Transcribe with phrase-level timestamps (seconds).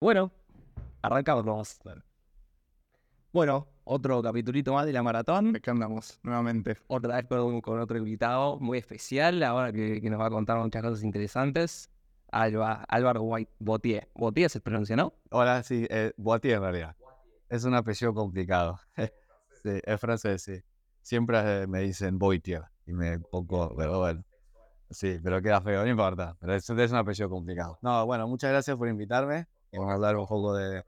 [0.00, 0.30] Bueno,
[1.02, 1.80] arrancamos.
[3.32, 5.56] Bueno, otro capitulito más de la maratón.
[5.56, 6.76] Aquí andamos nuevamente.
[6.86, 10.58] Otra vez con, con otro invitado muy especial, ahora que, que nos va a contar
[10.58, 11.90] muchas cosas interesantes.
[12.30, 14.08] Alba, Álvaro White Botier.
[14.14, 15.14] Botier se pronuncia, ¿no?
[15.30, 16.96] Hola, sí, eh, Boitier en realidad.
[17.48, 18.78] Es un apellido complicado.
[19.64, 20.62] sí, es francés, sí.
[21.02, 24.22] Siempre eh, me dicen Boitier y me poco, pero bueno.
[24.90, 26.36] Sí, pero queda feo, no importa.
[26.38, 27.80] Pero es, es un apellido complicado.
[27.82, 29.48] No, bueno, muchas gracias por invitarme.
[29.72, 30.82] Vamos a hablar un poco de.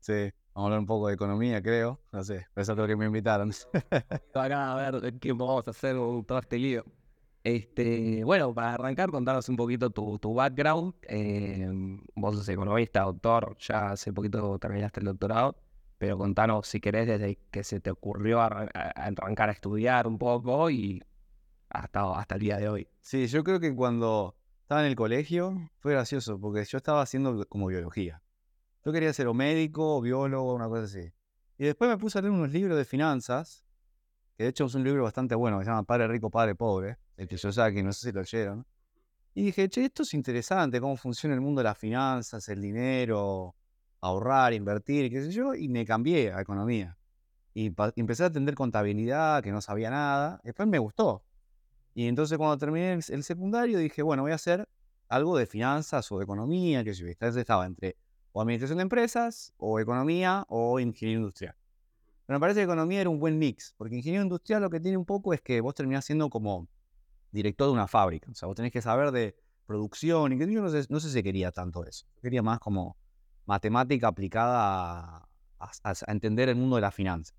[0.00, 2.00] Sí, vamos a hablar un poco de economía, creo.
[2.12, 3.50] No sé, eso es lo que me invitaron.
[4.34, 5.96] Acá a ver qué vamos a hacer
[6.40, 6.84] este lío.
[7.42, 10.94] Este, bueno, para arrancar, contanos un poquito tu, tu background.
[11.08, 11.66] Eh,
[12.14, 15.56] vos sos economista, doctor, ya hace poquito terminaste el doctorado,
[15.98, 20.70] pero contanos si querés desde que se te ocurrió arran- arrancar a estudiar un poco
[20.70, 21.02] y
[21.70, 22.88] hasta, hasta el día de hoy.
[23.00, 24.36] Sí, yo creo que cuando
[24.70, 28.22] estaba en el colegio fue gracioso porque yo estaba haciendo como biología.
[28.84, 31.12] Yo quería ser o médico o biólogo, una cosa así.
[31.58, 33.64] Y después me puse a leer unos libros de finanzas,
[34.36, 36.98] que de hecho es un libro bastante bueno, que se llama Padre Rico, Padre Pobre,
[37.16, 38.64] el que yo que no sé si lo leyeron.
[39.34, 43.56] Y dije, che, esto es interesante, cómo funciona el mundo de las finanzas, el dinero,
[44.00, 46.96] ahorrar, invertir, qué sé yo, y me cambié a economía.
[47.54, 50.40] Y empecé a atender contabilidad, que no sabía nada.
[50.44, 51.24] Después me gustó.
[51.94, 54.68] Y entonces cuando terminé el, secundario dije, bueno, voy a hacer
[55.08, 57.06] algo de finanzas o de economía, que yo.
[57.06, 57.96] Entonces estaba entre
[58.32, 61.56] o administración de empresas, o economía, o ingeniería industrial.
[62.26, 64.96] Pero me parece que economía era un buen mix, porque ingeniería industrial lo que tiene
[64.96, 66.68] un poco es que vos terminás siendo como
[67.32, 68.30] director de una fábrica.
[68.30, 69.34] O sea, vos tenés que saber de
[69.66, 72.06] producción y que yo no sé, no sé si quería tanto eso.
[72.22, 72.96] Quería más como
[73.46, 74.54] matemática aplicada
[75.18, 75.28] a,
[75.58, 77.34] a- a entender el mundo de las finanzas.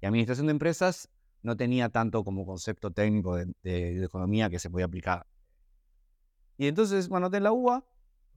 [0.00, 1.08] Y administración de empresas
[1.44, 5.26] no tenía tanto como concepto técnico de, economía que se podía aplicar.
[6.56, 7.84] Y entonces, bueno, en la UBA,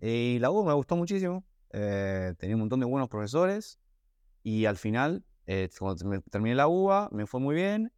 [0.01, 1.43] eh, y la UBA me gustó muchísimo.
[1.71, 3.79] eh, tenía un montón de buenos profesores,
[4.43, 7.91] y al final, eh, cuando termi- terminé la UBA, me fue muy bien,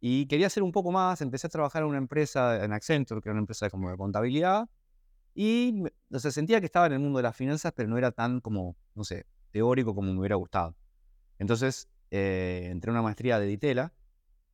[0.00, 1.20] y quería hacer un poco más.
[1.20, 4.68] Empecé a trabajar en una empresa, en Accenture, que era una empresa como de contabilidad,
[5.34, 8.12] y o sea, sentía que estaba en el mundo de las finanzas, pero no era
[8.12, 10.76] tan como, no sé, teórico como me hubiera gustado.
[11.38, 13.92] Entonces, eh, entré a una maestría de Ditela,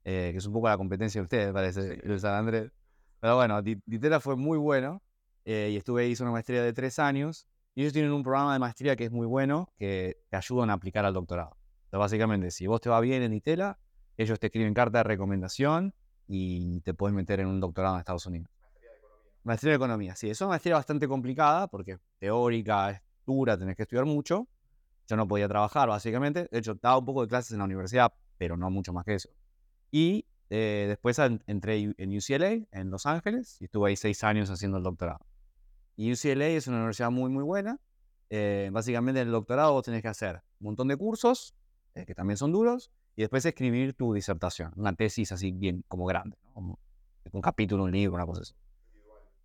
[0.09, 2.71] eh, que es un poco la competencia de ustedes, parece, Luis Andrés.
[3.19, 5.03] Pero bueno, Di- Ditela fue muy bueno,
[5.45, 8.61] eh, y estuve hice una maestría de tres años, y ellos tienen un programa de
[8.61, 11.57] maestría que es muy bueno, que te ayudan a aplicar al doctorado.
[11.87, 13.79] Entonces, básicamente, si vos te va bien en Ditela,
[14.17, 15.93] ellos te escriben carta de recomendación
[16.29, 18.49] y te puedes meter en un doctorado en Estados Unidos.
[19.43, 23.77] Maestría de Economía, sí, es una maestría bastante complicada porque es teórica, es dura, tenés
[23.77, 24.47] que estudiar mucho.
[25.09, 26.49] Yo no podía trabajar, básicamente.
[26.51, 29.15] De hecho, daba un poco de clases en la universidad, pero no mucho más que
[29.15, 29.29] eso.
[29.91, 34.51] Y eh, después en- entré en UCLA, en Los Ángeles, y estuve ahí seis años
[34.51, 35.21] haciendo el doctorado.
[35.97, 37.81] Y UCLA es una universidad muy, muy buena.
[38.31, 41.55] Eh, básicamente en el doctorado vos tenés que hacer un montón de cursos,
[41.95, 46.05] eh, que también son duros, y después escribir tu disertación, una tesis así bien como
[46.07, 46.53] grande, ¿no?
[46.53, 46.79] Como
[47.33, 48.55] un capítulo, un libro, una cosa así.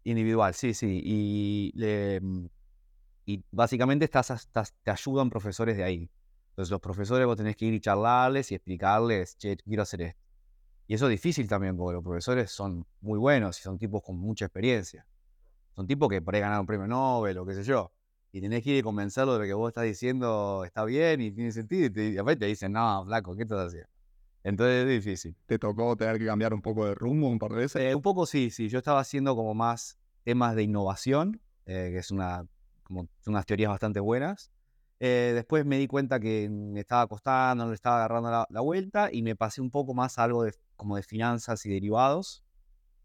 [0.04, 1.02] Individual, sí, sí.
[1.04, 2.48] Y, le- mm,
[3.26, 6.10] y básicamente estás, estás- te ayudan profesores de ahí.
[6.50, 10.22] Entonces los profesores vos tenés que ir y charlarles y explicarles, che, quiero hacer esto.
[10.92, 14.18] Y eso es difícil también, porque los profesores son muy buenos y son tipos con
[14.18, 15.08] mucha experiencia.
[15.74, 17.94] Son tipos que por ahí ganaron un premio Nobel o qué sé yo.
[18.34, 21.32] Y tenés que ir y convencerlo de lo que vos estás diciendo está bien y
[21.32, 21.86] tiene sentido.
[21.86, 23.90] Y, te, y aparte te dicen, no, flaco, ¿qué estás haciendo?
[24.44, 25.34] Entonces es difícil.
[25.46, 27.82] Te tocó tener que cambiar un poco de rumbo un par de veces.
[27.84, 28.68] Eh, un poco sí, sí.
[28.68, 32.46] Yo estaba haciendo como más temas de innovación, eh, que es una,
[32.84, 34.52] como, son unas teorías bastante buenas.
[35.04, 39.10] Eh, después me di cuenta que me estaba costando, le estaba agarrando la, la vuelta
[39.12, 42.44] y me pasé un poco más a algo de, como de finanzas y derivados,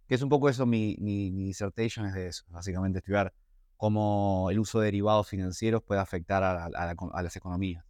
[0.07, 3.33] que es un poco eso, mi, mi, mi dissertation es de eso, básicamente estudiar
[3.79, 7.83] cómo el uso de derivados financieros puede afectar a, a la a las economías.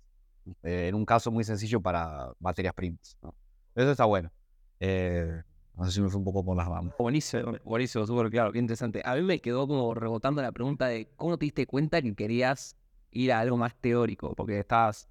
[0.62, 3.18] Eh, en un caso muy sencillo para materias primas.
[3.20, 3.34] ¿no?
[3.74, 4.30] Eso está bueno.
[4.78, 5.42] Eh,
[5.74, 6.94] no sé si me fue un poco por las ramas.
[6.96, 9.02] Buenísimo, buenísimo, súper claro, qué interesante.
[9.04, 12.76] A mí me quedó como rebotando la pregunta de cómo te diste cuenta que querías
[13.10, 15.08] ir a algo más teórico, porque estabas,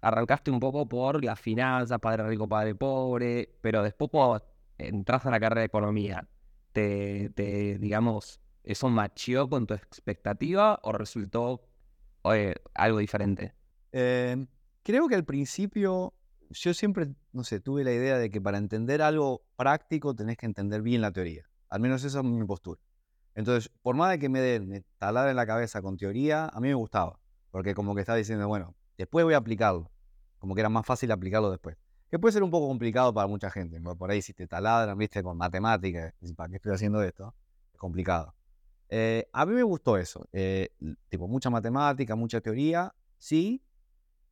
[0.00, 4.44] arrancaste un poco por las finanzas, padre rico, padre pobre, pero después cuando
[4.78, 6.28] entras a la carrera de economía,
[6.72, 11.62] te, te digamos, ¿eso macheó con tu expectativa o resultó
[12.32, 13.54] eh, algo diferente?
[13.92, 14.46] Eh,
[14.82, 16.14] creo que al principio
[16.50, 20.46] yo siempre, no sé, tuve la idea de que para entender algo práctico tenés que
[20.46, 21.48] entender bien la teoría.
[21.68, 22.80] Al menos esa es mi postura.
[23.34, 26.68] Entonces, por más de que me den me en la cabeza con teoría, a mí
[26.68, 27.18] me gustaba.
[27.54, 29.88] Porque como que estaba diciendo, bueno, después voy a aplicarlo.
[30.40, 31.76] Como que era más fácil aplicarlo después.
[32.10, 33.80] Que puede ser un poco complicado para mucha gente.
[33.80, 37.32] Por ahí si te taladran, viste, con matemáticas, ¿para qué estoy haciendo esto?
[37.72, 38.34] Es complicado.
[38.88, 40.26] Eh, a mí me gustó eso.
[40.32, 40.70] eh,
[41.08, 43.62] tipo, mucha matemática, mucha teoría, sí.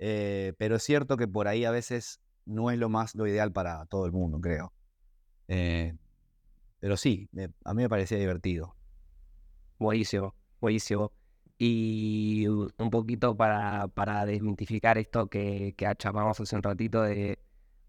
[0.00, 3.52] eh, pero es cierto que por ahí a veces no es lo más lo ideal
[3.52, 4.72] para todo el mundo, creo.
[5.46, 5.94] Eh,
[6.80, 7.30] pero sí,
[7.64, 8.74] a mí me parecía divertido.
[9.78, 11.12] Buenísimo, buenísimo.
[11.58, 17.38] Y un poquito para, para desmitificar esto que, que charlamos hace un ratito de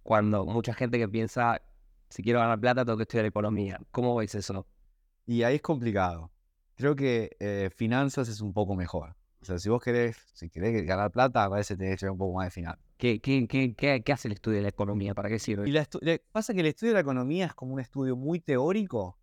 [0.04, 1.62] cuando mucha gente que piensa,
[2.10, 3.80] si quiero ganar plata, tengo que estudiar economía.
[3.92, 4.68] ¿Cómo ves eso?
[5.26, 6.32] Y ahí es complicado.
[6.76, 9.16] Creo que eh, finanzas es un poco mejor.
[9.42, 12.18] O sea, si vos querés, si querés ganar plata, a veces tenés que estudiar un
[12.18, 12.84] poco más de finanzas.
[12.98, 15.14] ¿Qué, qué, qué, qué, qué hace el estudio de la economía?
[15.14, 15.70] ¿Para qué Y sirve?
[15.70, 18.40] la estu- le- pasa que el estudio de la economía es como un estudio muy
[18.40, 19.18] teórico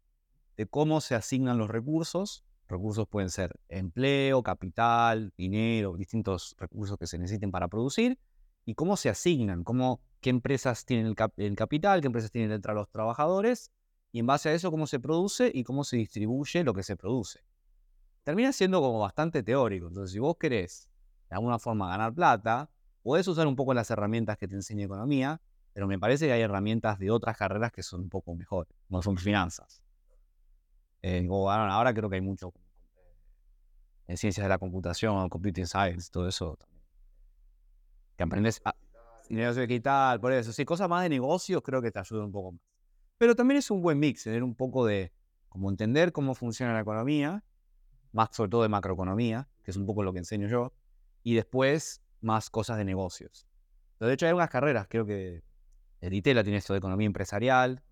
[0.57, 2.45] de cómo se asignan los recursos.
[2.71, 8.17] Recursos pueden ser empleo, capital, dinero, distintos recursos que se necesiten para producir
[8.65, 12.51] y cómo se asignan, cómo, qué empresas tienen el, cap- el capital, qué empresas tienen
[12.51, 13.73] dentro los trabajadores
[14.13, 16.97] y en base a eso cómo se produce y cómo se distribuye lo que se
[16.97, 17.41] produce.
[18.23, 19.89] Termina siendo como bastante teórico.
[19.89, 20.89] Entonces, si vos querés
[21.29, 22.71] de alguna forma ganar plata,
[23.03, 25.41] podés usar un poco las herramientas que te enseña economía,
[25.73, 29.03] pero me parece que hay herramientas de otras carreras que son un poco mejor, como
[29.03, 29.83] son finanzas.
[31.02, 32.52] Eh, o ahora, ahora creo que hay mucho
[32.97, 33.00] eh,
[34.08, 36.58] en ciencias de la computación, computing science, todo eso.
[38.17, 38.75] Que aprendes a
[39.31, 40.52] negocio digital, por eso.
[40.52, 42.61] Sí, cosas más de negocios creo que te ayudan un poco más.
[43.19, 45.12] Pero también es un buen mix, tener un poco de
[45.49, 47.44] como entender cómo funciona la economía,
[48.12, 50.73] más sobre todo de macroeconomía, que es un poco lo que enseño yo,
[51.23, 53.47] y después más cosas de negocios.
[53.99, 55.43] Pero de hecho hay algunas carreras, creo que
[56.00, 57.82] Editela tiene esto de economía empresarial,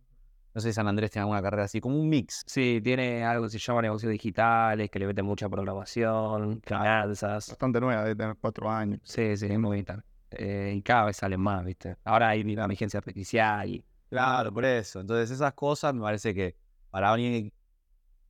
[0.55, 2.43] no sé si San Andrés tiene alguna carrera así, como un mix.
[2.47, 7.49] Sí, tiene algo que se llama negocios digitales, que le meten mucha programación, finanzas.
[7.49, 9.01] Bastante nueva, de tener cuatro años.
[9.05, 10.05] Sí, sí, es muy bonita.
[10.31, 11.97] Eh, y cada vez salen más, ¿viste?
[12.05, 15.01] Ahora hay inteligencia artificial y Claro, por eso.
[15.01, 16.57] Entonces esas cosas me parece que
[16.91, 17.53] para alguien que,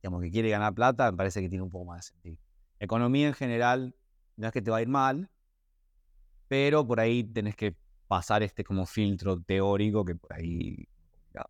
[0.01, 2.37] digamos, que quiere ganar plata, me parece que tiene un poco más de sentido.
[2.79, 3.95] Economía en general,
[4.35, 5.29] no es que te va a ir mal,
[6.47, 7.75] pero por ahí tenés que
[8.07, 10.87] pasar este como filtro teórico que por ahí,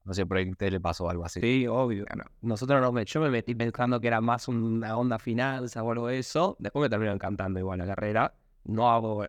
[0.03, 1.39] no sé, por ahí a usted le pasó algo así.
[1.39, 2.05] Sí, obvio.
[2.41, 6.19] Nosotros nos yo me metí pensando que era más una onda finanzas o algo de
[6.19, 6.55] eso.
[6.59, 8.33] Después me terminó encantando igual la carrera.
[8.65, 9.25] No hago,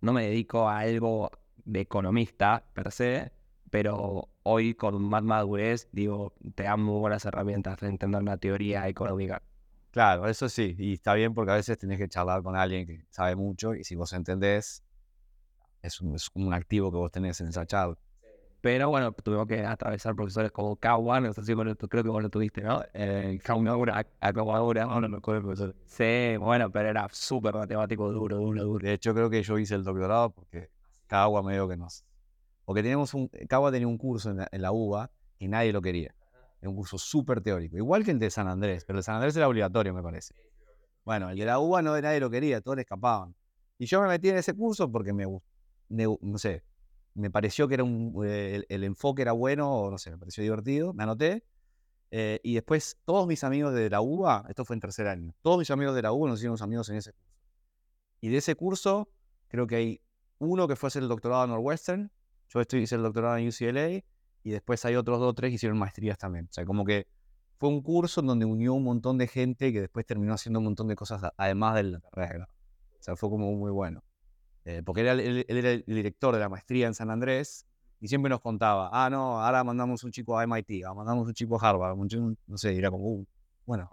[0.00, 1.30] no me dedico a algo
[1.64, 3.32] de economista per se,
[3.70, 8.88] pero hoy con más madurez, digo, te dan muy buenas herramientas de entender la teoría
[8.88, 9.42] económica.
[9.90, 13.04] Claro, eso sí, y está bien porque a veces tenés que charlar con alguien que
[13.10, 14.82] sabe mucho y si vos entendés,
[15.82, 17.96] es un, es un activo que vos tenés en esa charla.
[18.62, 22.08] Pero bueno, tuvimos que atravesar profesores como Kawan, no sé si vos lo- creo que
[22.08, 22.80] vos lo tuviste, ¿no?
[22.94, 25.74] Eh, Kawan, Akamadura, no me acuerdo profesor.
[25.84, 28.86] Sí, bueno, pero era súper matemático duro, duro, duro.
[28.86, 30.70] De hecho, creo que yo hice el doctorado porque
[31.08, 32.04] Cagua medio que nos...
[32.64, 33.28] Porque teníamos un...
[33.48, 35.10] Cagua tenía un curso en la, en la UBA
[35.40, 36.14] y nadie lo quería.
[36.60, 37.76] Era un curso súper teórico.
[37.76, 40.34] Igual que el de San Andrés, pero el de San Andrés era obligatorio, me parece.
[41.04, 43.34] Bueno, el de la UBA no, nadie lo quería, todos le escapaban.
[43.76, 45.48] Y yo me metí en ese curso porque me gustó,
[46.22, 46.62] no sé,
[47.14, 50.42] me pareció que era un, eh, el, el enfoque era bueno, no sé, me pareció
[50.42, 51.44] divertido, me anoté.
[52.10, 55.58] eh, y después todos mis amigos de la UBA, esto fue en tercer año, todos
[55.58, 57.32] mis amigos de la UBA nos hicimos amigos en ese curso.
[58.20, 59.08] Y de ese curso,
[59.48, 60.00] creo que hay
[60.38, 62.10] uno que fue a hacer el doctorado en Northwestern,
[62.48, 64.04] yo estoy, hice el doctorado en UCLA,
[64.44, 66.46] y después hay otros dos o tres que hicieron maestrías también.
[66.50, 67.06] O sea, como que
[67.58, 70.64] fue un curso en donde unió un montón de gente que después terminó haciendo un
[70.66, 72.48] montón de cosas además de la carrera.
[72.98, 74.02] O sea, fue como muy bueno.
[74.64, 77.66] Eh, porque era, él, él era el director de la maestría en San Andrés
[78.02, 81.34] y siempre nos contaba, ah, no, ahora mandamos un chico a MIT, ahora mandamos un
[81.34, 83.26] chico a Harvard, un no sé, y era como, uh,
[83.64, 83.90] bueno,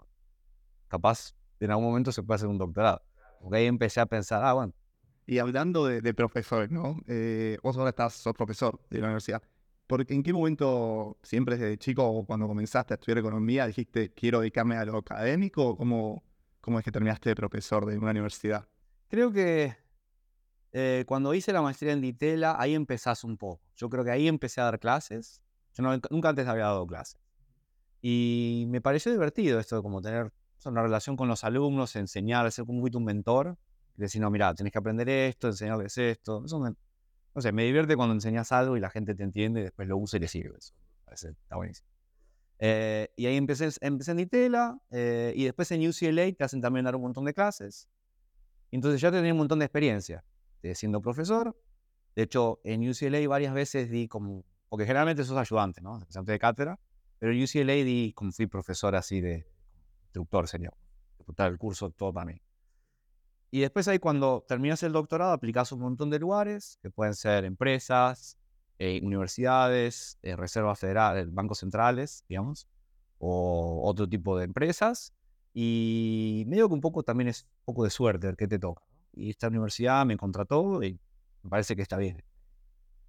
[0.88, 3.02] capaz en algún momento se puede hacer un doctorado.
[3.40, 4.74] Porque ahí empecé a pensar, ah, bueno,
[5.26, 7.00] Y hablando de, de profesores, ¿no?
[7.06, 9.42] Eh, vos ahora estás, sos profesor de la universidad.
[9.86, 14.76] Porque ¿En qué momento, siempre desde chico cuando comenzaste a estudiar economía, dijiste quiero dedicarme
[14.76, 15.68] a lo académico?
[15.68, 16.24] ¿O cómo,
[16.60, 18.68] cómo es que terminaste de profesor de una universidad?
[19.08, 19.76] Creo que
[20.72, 23.60] eh, cuando hice la maestría en Ditela, ahí empezás un poco.
[23.76, 25.40] Yo creo que ahí empecé a dar clases.
[25.74, 27.20] Yo no- nunca antes había dado clases.
[28.02, 30.32] Y me pareció divertido esto de como tener
[30.64, 33.56] una relación con los alumnos, enseñar, ser como un mentor.
[33.96, 36.42] Decir, no, mira, tenés que aprender esto, enseñarles esto.
[36.44, 36.70] Eso me,
[37.34, 39.98] no sé, me divierte cuando enseñas algo y la gente te entiende y después lo
[39.98, 40.58] usa y le sirve.
[40.58, 41.88] Eso está buenísimo.
[42.58, 46.84] Eh, y ahí empecé, empecé en Ditela eh, y después en UCLA te hacen también
[46.84, 47.88] dar un montón de clases.
[48.70, 50.24] Entonces ya tenía un montón de experiencia
[50.62, 51.56] de siendo profesor.
[52.14, 55.96] De hecho, en UCLA varias veces di como, porque generalmente sos ayudante, ¿no?
[55.96, 56.80] Ayudante de cátedra,
[57.18, 59.46] pero en UCLA di como fui profesor así de
[60.06, 60.72] instructor, sería,
[61.18, 62.42] disputar el curso todo para mí.
[63.52, 67.44] Y después ahí cuando terminas el doctorado aplicás un montón de lugares, que pueden ser
[67.44, 68.38] empresas,
[68.78, 72.68] eh, universidades, eh, reservas federales, bancos centrales, digamos,
[73.18, 75.12] o otro tipo de empresas.
[75.52, 78.82] Y medio que un poco también es un poco de suerte ver qué te toca.
[79.12, 80.98] Y esta universidad me contrató y
[81.42, 82.22] me parece que está bien.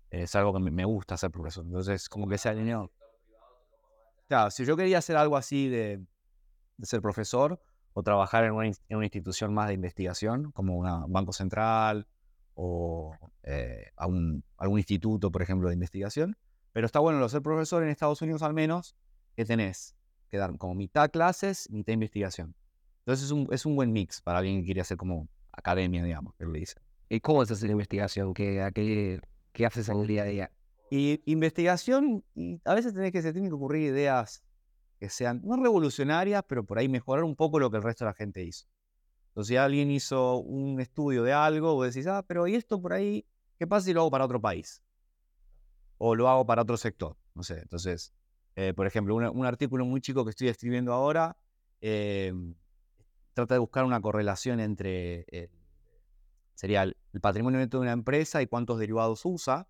[0.09, 1.65] Es algo que me- gusta hacer profesor.
[1.65, 2.91] Entonces, como que se alineó.
[4.27, 5.97] Claro, si yo quería hacer algo así de,
[6.77, 7.61] de ser profesor
[7.93, 12.07] o trabajar en una, en una institución más de investigación, como un banco central
[12.53, 16.37] o eh, a un- algún instituto, por ejemplo, de investigación.
[16.73, 18.95] Pero está bueno lo ser profesor en Estados Unidos al menos,
[19.35, 19.95] que tenés
[20.29, 22.55] que dar como mitad clases, mitad investigación.
[22.99, 26.33] Entonces es un, es un buen mix para alguien que quiere hacer como academia, digamos,
[26.35, 26.75] que le dice.
[27.09, 28.33] ¿Y cómo es hacer investigación?
[28.33, 29.19] ¿Qué, a qué,
[29.51, 30.51] qué haces en el día a día?
[30.89, 34.43] Y investigación, y a veces tenés que, se tienen que ocurrir ideas
[34.99, 38.11] que sean no revolucionarias, pero por ahí mejorar un poco lo que el resto de
[38.11, 38.67] la gente hizo.
[39.29, 42.93] Entonces, si alguien hizo un estudio de algo, vos decís, ah, pero ¿y esto por
[42.93, 43.25] ahí?
[43.57, 44.83] ¿Qué pasa si lo hago para otro país?
[45.97, 47.15] O lo hago para otro sector.
[47.35, 47.59] No sé.
[47.59, 48.13] Entonces,
[48.55, 51.37] eh, por ejemplo, una- un artículo muy chico que estoy escribiendo ahora
[51.81, 52.33] eh,
[53.33, 55.25] trata de buscar una correlación entre
[56.61, 59.67] sería el, patrimonio neto de una empresa y cuántos derivados usa.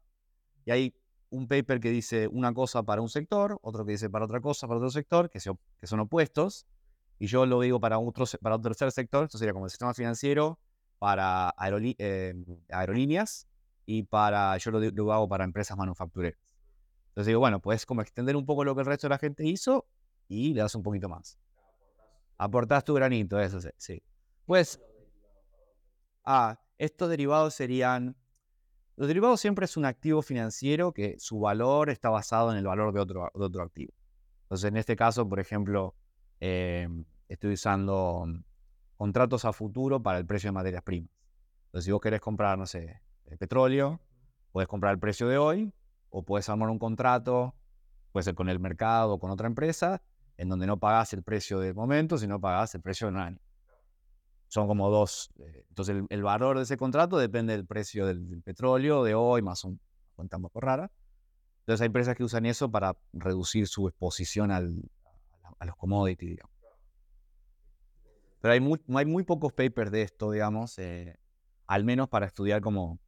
[0.66, 0.96] Y hay
[1.30, 4.68] un paper que dice una cosa para un sector, otro que dice para otra cosa
[4.68, 6.68] para otro sector, que, se que son opuestos.
[7.18, 9.94] Y yo lo digo para otro, para un tercer sector, esto sería como el sistema
[9.94, 10.60] financiero
[11.00, 11.56] para
[11.98, 12.34] eh,
[12.70, 13.48] aerolíneas
[13.86, 16.42] y para, yo lo, lo hago para empresas manufactureras.
[17.10, 19.48] Entonces digo, bueno, puedes como extender un poco lo que el resto de la gente
[19.48, 19.88] hizo
[20.28, 21.40] y le das un poquito más.
[22.42, 24.02] Aportás tu granito, eso sí.
[24.48, 24.82] Pues,
[26.26, 28.16] ah, estos derivados serían
[28.96, 32.94] los derivados siempre es un activo financiero que su valor está basado en el valor
[32.94, 33.94] de otro, de otro activo.
[34.44, 35.96] Entonces, en este caso, por ejemplo,
[36.40, 36.88] eh,
[37.30, 38.44] estoy usando mm,
[38.98, 41.12] contratos a futuro para el precio de materias primas.
[41.66, 43.02] Entonces, si vos querés comprar, no sé,
[43.38, 44.02] petróleo,
[44.52, 45.74] puedes comprar el precio de hoy
[46.10, 47.56] o puedes armar un contrato,
[48.12, 50.02] puede ser con el mercado o con otra empresa,
[50.42, 53.40] en donde no pagás el precio del momento, sino pagás el precio de un año
[54.52, 55.30] son como dos.
[55.40, 59.64] eh, Entonces, el, valor de ese contrato depende del precio del, petróleo de hoy, más
[59.64, 59.80] un
[60.14, 60.92] cuenta un poco rara.
[61.62, 64.90] Entonces, hay empresas que usan eso para reducir su exposición al-
[65.58, 66.54] a, los commodities, digamos.
[68.42, 71.16] Pero hay muy, hay muy pocos papers de esto, digamos, eh,
[71.68, 73.00] al menos para estudiar como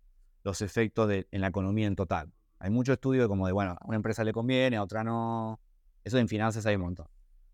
[0.46, 2.32] los efectos de- en la economía en total.
[2.60, 5.60] Hay mucho estudio como de, bueno, a una empresa le conviene, a otra no.
[6.06, 7.08] Eso en finanzas hay un montón.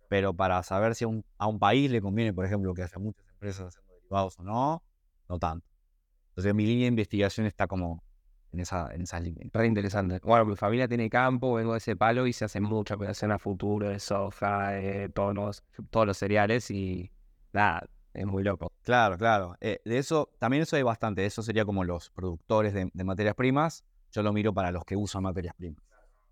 [0.10, 2.98] Pero para saber si a un, a un país le conviene, por ejemplo, que haya
[2.98, 4.84] muchas empresas haciendo derivados o no,
[5.30, 5.66] no tanto.
[6.30, 8.04] Entonces mi línea de investigación está como
[8.52, 9.50] en, esa, en esas líneas.
[9.54, 10.20] Re interesante.
[10.24, 13.38] Bueno, mi familia tiene campo, vengo de ese palo y se hace mucha operación a
[13.38, 17.12] futuro de soja, eh, todos, los, todos los cereales y
[17.54, 18.74] nada, es muy loco.
[18.82, 19.58] Claro, claro.
[19.62, 21.24] Eh, de eso, también eso hay bastante.
[21.24, 23.84] Eso sería como los productores de, de materias primas.
[24.12, 25.84] Yo lo miro para los que usan materias primas.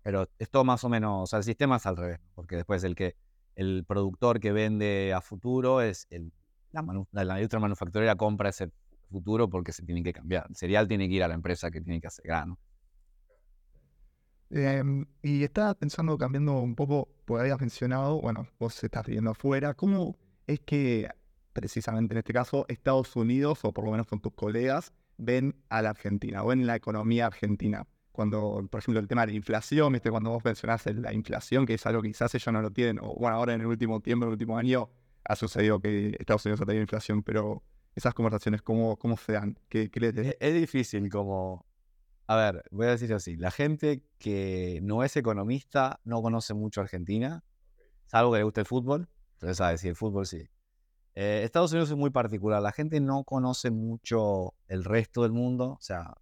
[0.02, 2.96] Pero esto más o menos, o sea, el sistema es al revés, porque después el
[2.96, 3.14] que
[3.58, 6.32] el productor que vende a futuro es el,
[6.70, 6.84] la,
[7.24, 8.70] la industria manufacturera compra ese
[9.10, 10.46] futuro porque se tiene que cambiar.
[10.48, 12.56] El cereal tiene que ir a la empresa que tiene que hacer grano.
[14.50, 19.74] Em, y estaba pensando, cambiando un poco, porque habías mencionado, bueno, vos estás viviendo afuera,
[19.74, 21.08] ¿cómo es que
[21.52, 25.82] precisamente en este caso Estados Unidos, o por lo menos con tus colegas, ven a
[25.82, 27.88] la Argentina, o ven la economía argentina?
[28.18, 30.10] Cuando, por ejemplo, el tema de la inflación, ¿viste?
[30.10, 33.14] cuando vos mencionás la inflación, que es algo que quizás ellos no lo tienen, o
[33.14, 34.90] bueno, ahora en el último tiempo, en el último año,
[35.22, 37.62] ha sucedido que Estados Unidos ha tenido inflación, pero
[37.94, 39.56] esas conversaciones, ¿cómo, cómo se dan?
[39.68, 41.64] ¿Qué, qué les Es, es difícil como...
[42.26, 43.36] A ver, voy a decirlo así.
[43.36, 47.44] La gente que no es economista no conoce mucho Argentina,
[48.06, 49.08] salvo que le guste el fútbol.
[49.34, 50.48] Entonces, sabe, si el fútbol sí.
[51.14, 52.60] Eh, Estados Unidos es muy particular.
[52.62, 55.74] La gente no conoce mucho el resto del mundo.
[55.74, 56.16] O sea,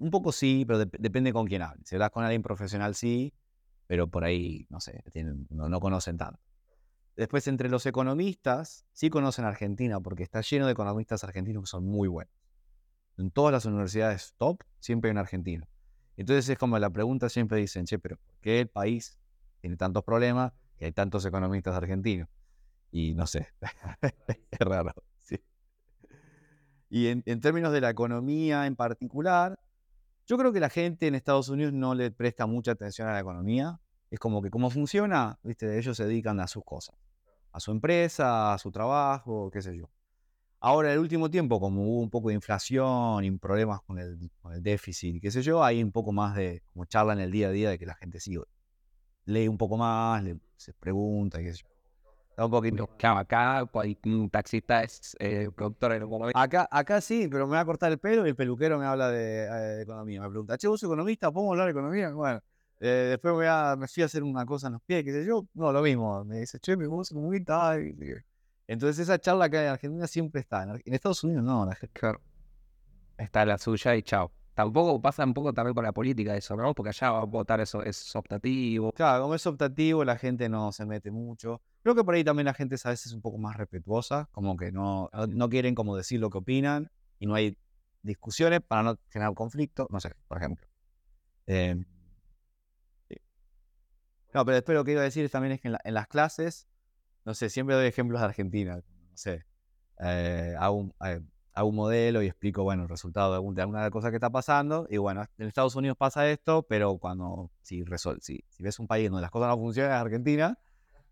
[0.00, 1.88] un poco sí, pero dep- depende con quién hables.
[1.88, 3.34] Si hablas con alguien profesional, sí,
[3.86, 6.40] pero por ahí, no sé, tienen- no, no conocen tanto.
[7.16, 11.84] Después, entre los economistas, sí conocen Argentina, porque está lleno de economistas argentinos que son
[11.86, 12.34] muy buenos.
[13.18, 15.66] En todas las universidades top siempre hay un argentino.
[16.16, 19.18] Entonces es como la pregunta siempre dicen, che, pero ¿por qué el país
[19.60, 22.28] tiene tantos problemas que hay tantos economistas argentinos?
[22.92, 23.48] Y no sé,
[24.50, 24.94] es raro.
[25.20, 25.40] sí.
[26.88, 29.58] Y en, en términos de la economía en particular,
[30.30, 33.18] yo creo que la gente en Estados Unidos no le presta mucha atención a la
[33.18, 33.80] economía.
[34.12, 35.76] Es como que cómo funciona, ¿viste?
[35.76, 36.94] Ellos se dedican a sus cosas,
[37.50, 39.90] a su empresa, a su trabajo, qué sé yo.
[40.60, 44.30] Ahora, en el último tiempo, como hubo un poco de inflación y problemas con el,
[44.40, 47.32] con el déficit qué sé yo, hay un poco más de como charla en el
[47.32, 48.36] día a día de que la gente sí
[49.24, 51.68] lee un poco más, le, se pregunta qué sé yo.
[52.44, 52.88] Un poquito.
[52.96, 53.68] Claro, acá
[54.04, 56.32] un taxista es eh, productor economía.
[56.34, 59.10] Acá, acá sí, pero me va a cortar el pelo y el peluquero me habla
[59.10, 60.22] de, eh, de economía.
[60.22, 61.30] Me pregunta, che, ¿vos economista?
[61.30, 62.10] ¿Podemos hablar de economía?
[62.12, 62.40] Bueno,
[62.80, 65.12] eh, después me, voy a- me fui a hacer una cosa en los pies, qué
[65.12, 65.46] sé yo.
[65.54, 66.24] No, lo mismo.
[66.24, 67.70] Me dice, che, ¿vos economista?
[67.70, 67.94] Ay.
[68.66, 70.62] Entonces esa charla acá en Argentina siempre está.
[70.62, 71.66] En Estados Unidos no.
[71.66, 72.20] la gente- Claro.
[73.18, 74.30] Está la suya y chao.
[74.54, 76.74] Tampoco pasa un poco también con la política eso, ¿no?
[76.74, 78.92] Porque allá va a votar eso es optativo.
[78.92, 81.60] Claro, como es optativo, la gente no se mete mucho.
[81.82, 84.56] Creo que por ahí también la gente es a veces un poco más respetuosa, como
[84.56, 87.56] que no, no- quieren como decir lo que opinan y no hay
[88.02, 90.66] discusiones para no generar conflicto, no sé, por ejemplo.
[91.46, 91.76] Eh,
[93.08, 93.16] sí.
[94.34, 96.06] no, pero después lo que iba a decir también es que en, la- en las
[96.06, 96.68] clases,
[97.24, 99.44] no sé, siempre doy ejemplos de Argentina, no sé,
[100.00, 101.20] eh, hago, un, eh,
[101.54, 104.30] hago un modelo y explico, bueno, el resultado de, algún- de alguna cosa que está
[104.30, 104.86] pasando.
[104.90, 108.88] Y bueno, en Estados Unidos pasa esto, pero cuando, si, resol- si, si ves un
[108.88, 110.58] país donde las cosas no funcionan, es Argentina,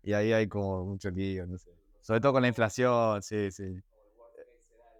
[0.03, 1.69] y ahí hay como mucho lío, no sé.
[2.01, 3.81] Sobre todo con la inflación, sí, sí.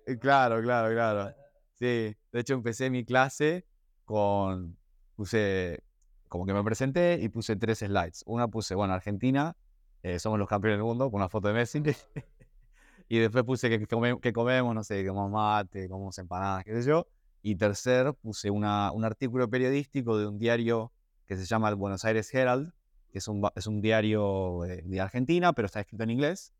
[0.06, 1.34] Eh, Claro, claro, claro.
[1.76, 1.86] Sí,
[2.32, 3.66] de hecho empecé mi clase
[4.06, 4.78] con,
[5.16, 5.82] puse,
[6.28, 8.24] como que me presenté y puse tres slides.
[8.26, 9.56] Una puse, bueno, Argentina,
[10.04, 11.82] eh, somos los campeones del mundo, con una foto de Messi.
[13.10, 16.82] y después puse que, come- que comemos, no sé, que comemos mate, comemos empanadas, qué
[16.82, 17.08] sé yo.
[17.42, 20.92] Y tercer, puse una, un artículo periodístico de un diario
[21.26, 22.74] que se llama el Buenos Aires Herald,
[23.12, 26.54] que es un, es un diario eh, de Argentina, pero está escrito en inglés.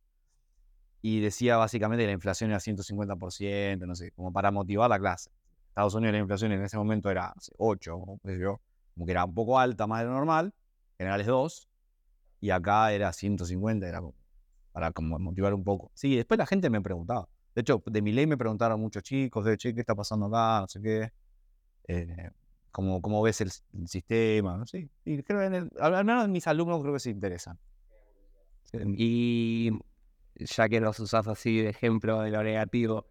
[1.02, 5.32] Y decía básicamente que la inflación era 150%, no sé, como para motivar la clase.
[5.70, 8.60] Estados Unidos la inflación en ese momento era no sé, 8, qué sé yo,
[8.96, 10.54] como que era un poco alta, más de lo normal,
[10.98, 11.70] en general es 2,
[12.42, 14.16] y acá era 150, era como
[14.72, 15.92] para como motivar un poco.
[15.94, 17.28] Sí, después la gente me preguntaba.
[17.56, 20.62] De hecho, de mi ley me preguntaron muchos chicos, de che, ¿qué está pasando acá?
[20.62, 21.12] No sé qué.
[21.88, 22.30] Eh,
[22.72, 23.52] ¿cómo, cómo ves el,
[23.88, 24.66] sistema?
[24.66, 24.90] Sé.
[25.06, 27.60] Y creo en el- al menos mis alumnos creo que se interesan.
[28.96, 29.72] Y
[30.36, 33.08] ya que nos usás así de ejemplo de lo negativo,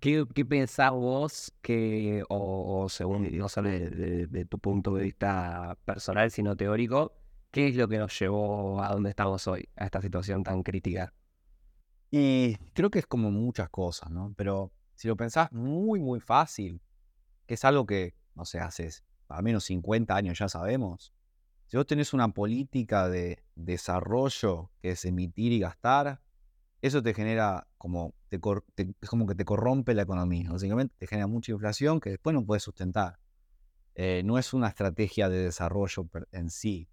[0.00, 4.94] ¿qué, qué pensás vos que, o, o según no solo de, de- de tu punto
[4.94, 7.12] de vista personal, sino teórico,
[7.50, 11.12] qué es lo que nos llevó a donde estamos hoy, a esta situación tan crítica?
[12.10, 14.34] Y creo que es como muchas cosas, ¿no?
[14.36, 16.80] Pero si lo pensás muy, muy fácil,
[17.46, 18.90] que es algo que, no sé, hace
[19.28, 21.12] al menos 50 años ya sabemos.
[21.66, 26.20] Si vos tenés una política de desarrollo que es emitir y gastar,
[26.82, 28.38] eso te genera como, te
[29.00, 30.50] es como que te corrompe la economía.
[30.50, 33.18] Básicamente te genera mucha inflación que después no puedes sustentar.
[33.94, 36.88] Eh, no es una estrategia de desarrollo en sí.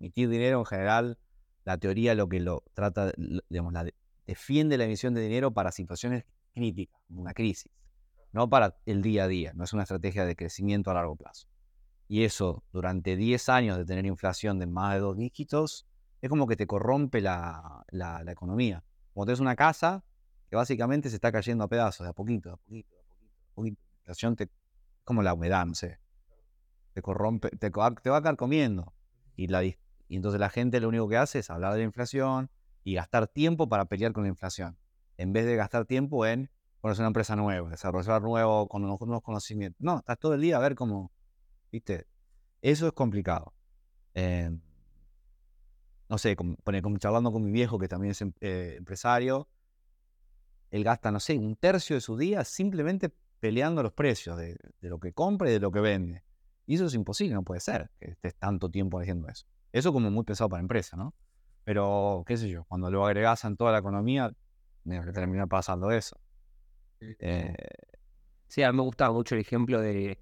[0.00, 1.18] Emitir dinero en general,
[1.64, 3.12] la teoría lo que lo trata,
[3.48, 3.94] digamos, la de-
[4.26, 6.24] defiende la emisión de dinero para situaciones
[6.54, 7.70] críticas, como una crisis,
[8.32, 11.48] no para el día a día, no es una estrategia de crecimiento a largo plazo.
[12.08, 15.86] Y eso, durante 10 años de tener inflación de más de dos dígitos,
[16.20, 17.84] es como que te corrompe la,
[18.28, 18.84] economía.
[19.12, 20.04] Como tenés una casa
[20.48, 23.54] que básicamente se está cayendo a pedazos, de a poquito, de a poquito, de a
[23.54, 23.80] poquito.
[23.82, 24.50] La inflación te,
[25.04, 25.98] como la humedad, no sé.
[26.92, 28.92] Te corrompe, te, va a quedar comiendo.
[29.34, 29.76] Y, la, y
[30.08, 32.50] entonces la gente lo único que hace es hablar de la inflación
[32.84, 34.76] y gastar tiempo para pelear con la inflación.
[35.16, 36.50] En vez de gastar tiempo en
[36.82, 39.80] ponerse una empresa nueva, desarrollar nuevo, con unos conocimientos.
[39.80, 41.12] No, estás todo el día a ver cómo,
[41.70, 42.08] ¿viste?
[42.60, 43.54] Eso es complicado.
[44.14, 44.50] Eh,
[46.08, 46.36] no sé,
[46.98, 49.48] charlando con mi viejo, que también es em- eh, empresario,
[50.72, 54.98] él gasta, no sé, un tercio de su día simplemente peleando los precios de, lo
[54.98, 56.24] que compra y de lo que vende.
[56.66, 59.46] Y eso es imposible, no puede ser que estés tanto tiempo haciendo eso.
[59.70, 61.14] Eso como muy pesado para la empresa, ¿no?
[61.62, 64.32] Pero, qué sé yo, cuando lo agregas en toda la economía,
[64.82, 66.18] tiene que terminar pasando eso.
[67.18, 67.54] Eh,
[68.48, 70.18] Sí, a mí me gusta mucho el ejemplo de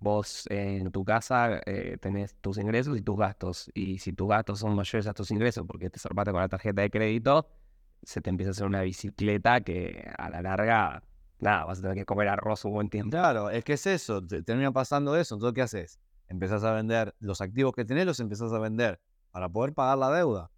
[0.00, 3.70] vos eh, en tu casa eh, tenés tus ingresos y tus gastos.
[3.74, 6.82] Y si tus gastos son mayores a tus ingresos porque te zarpaste con la tarjeta
[6.82, 7.48] de crédito,
[8.02, 11.02] se te empieza a hacer una bicicleta que a la larga,
[11.38, 13.10] nada, vas a tener que comer arroz un buen tiempo.
[13.12, 15.34] Claro, es que es eso, te- termina pasando eso.
[15.36, 16.00] Entonces, ¿qué haces?
[16.28, 19.00] Empezás a vender los activos que tenés, los empezás a vender
[19.32, 20.50] para poder pagar la deuda.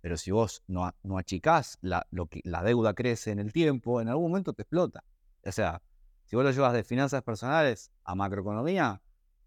[0.00, 4.00] Pero si vos no, no achicás la, lo que, la deuda crece en el tiempo,
[4.00, 5.04] en algún momento te explota.
[5.44, 5.82] O sea,
[6.24, 9.02] si vos lo llevas de finanzas personales a macroeconomía,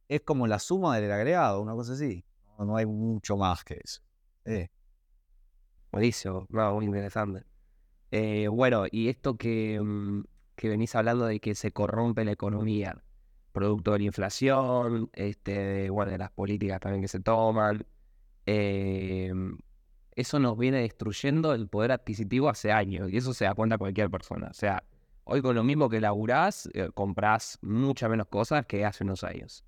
[0.08, 2.25] es como la suma del agregado, una cosa así.
[2.60, 4.01] No, hay mucho más que eso.
[4.45, 4.69] Eh,
[5.93, 7.45] Buenísimo, muy interesante.
[8.10, 10.23] Eh, bueno, y esto que, mm,
[10.56, 13.03] que venís hablando de que se corrompe la economía,
[13.51, 17.86] producto de la inflación, este, bueno, de las políticas también que se toman,
[18.47, 19.32] eh,
[20.15, 24.10] eso nos viene destruyendo el poder adquisitivo hace años, y eso se da cuenta cualquier
[24.10, 24.47] persona.
[24.49, 24.84] O sea,
[25.23, 29.63] hoy con lo mismo que laburás, eh, comprás muchas menos cosas que hace unos años.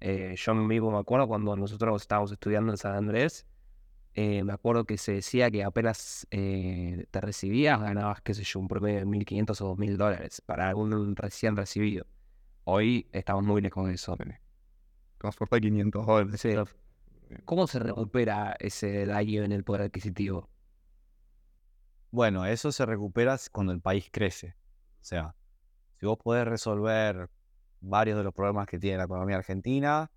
[0.00, 3.46] Eh, yo mismo me acuerdo cuando nosotros estábamos estudiando en San Andrés,
[4.14, 8.58] eh, me acuerdo que se decía que apenas eh, te recibías, ganabas, qué sé yo,
[8.58, 12.06] un promedio de 1.500 o 2.000 dólares para algún recién recibido.
[12.64, 14.16] Hoy estamos muy lejos de eso.
[15.18, 16.40] Transporte de 500 dólares.
[16.40, 16.54] Sí.
[17.44, 20.48] ¿Cómo se recupera ese daño en el poder adquisitivo?
[22.10, 24.56] Bueno, eso se recupera cuando el país crece.
[25.00, 25.34] O sea,
[25.98, 27.30] si vos podés resolver
[27.80, 30.10] varios de los problemas que tiene la economía argentina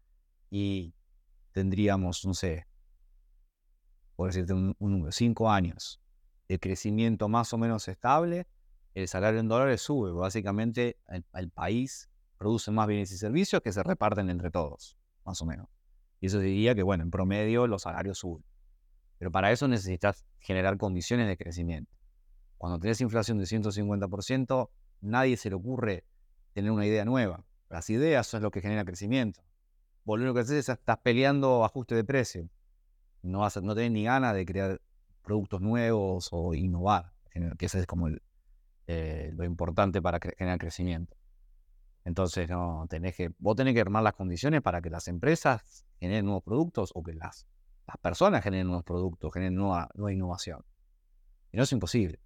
[0.50, 0.93] y
[1.52, 2.67] tendríamos, no sé,
[4.15, 6.02] por decirte un, número, cinco años
[6.48, 8.48] de crecimiento más o menos estable,
[8.93, 10.12] el salario en dólares sube.
[10.12, 10.98] Básicamente,
[11.34, 15.67] el, país produce más bienes y servicios que se reparten entre todos, más o menos.
[16.19, 18.46] Y eso diría que, bueno, en promedio los salarios suben.
[19.17, 21.91] Pero para eso necesitas generar condiciones de crecimiento.
[22.63, 24.69] Cuando tenés inflación de 150%,
[25.02, 26.06] nadie se le ocurre
[26.54, 27.43] tener una idea nueva.
[27.69, 29.41] Las ideas son lo que genera crecimiento.
[30.06, 32.49] Vos lo que haces es estás peleando ajuste de precio.
[33.21, 34.82] No, vas tenés ni ganas de crear
[35.23, 37.12] productos nuevos o innovar,
[37.58, 38.08] que eso es como
[38.88, 41.17] eh, lo importante para generar crecimiento.
[42.06, 46.23] Entonces, no, tenés que, vos tenés que armar las condiciones para que las empresas generen
[46.23, 47.45] nuevos productos o que las,
[48.02, 50.63] personas generen nuevos productos, generen nueva innovación.
[51.52, 52.21] Y no es imposible.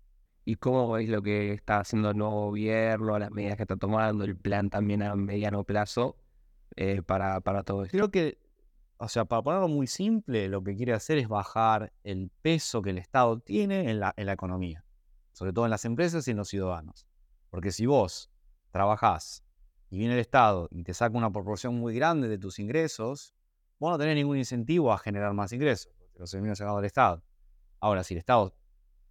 [0.49, 4.23] ¿Y cómo veis lo que está haciendo el nuevo gobierno, las medidas que está tomando,
[4.23, 6.15] el plan también a mediano plazo
[6.77, 7.97] eh, para, para todo esto?
[7.97, 8.39] Creo que,
[8.95, 12.91] o sea, para ponerlo muy simple, lo que quiere hacer es bajar el peso que
[12.91, 14.85] el Estado tiene en la, en la economía,
[15.33, 17.05] sobre todo en las empresas y en los ciudadanos.
[17.49, 18.31] Porque si vos
[18.71, 19.43] trabajás
[19.89, 23.35] y viene el Estado y te saca una proporción muy grande de tus ingresos,
[23.79, 27.21] vos no tenés ningún incentivo a generar más ingresos, porque los termina sacando del Estado.
[27.81, 28.55] Ahora, si el Estado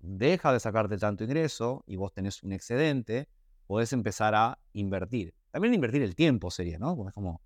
[0.01, 3.29] deja de sacarte tanto ingreso y vos tenés un excedente,
[3.67, 5.35] podés empezar a invertir.
[5.51, 7.09] También invertir el tiempo sería, ¿no?
[7.09, 7.41] Es como,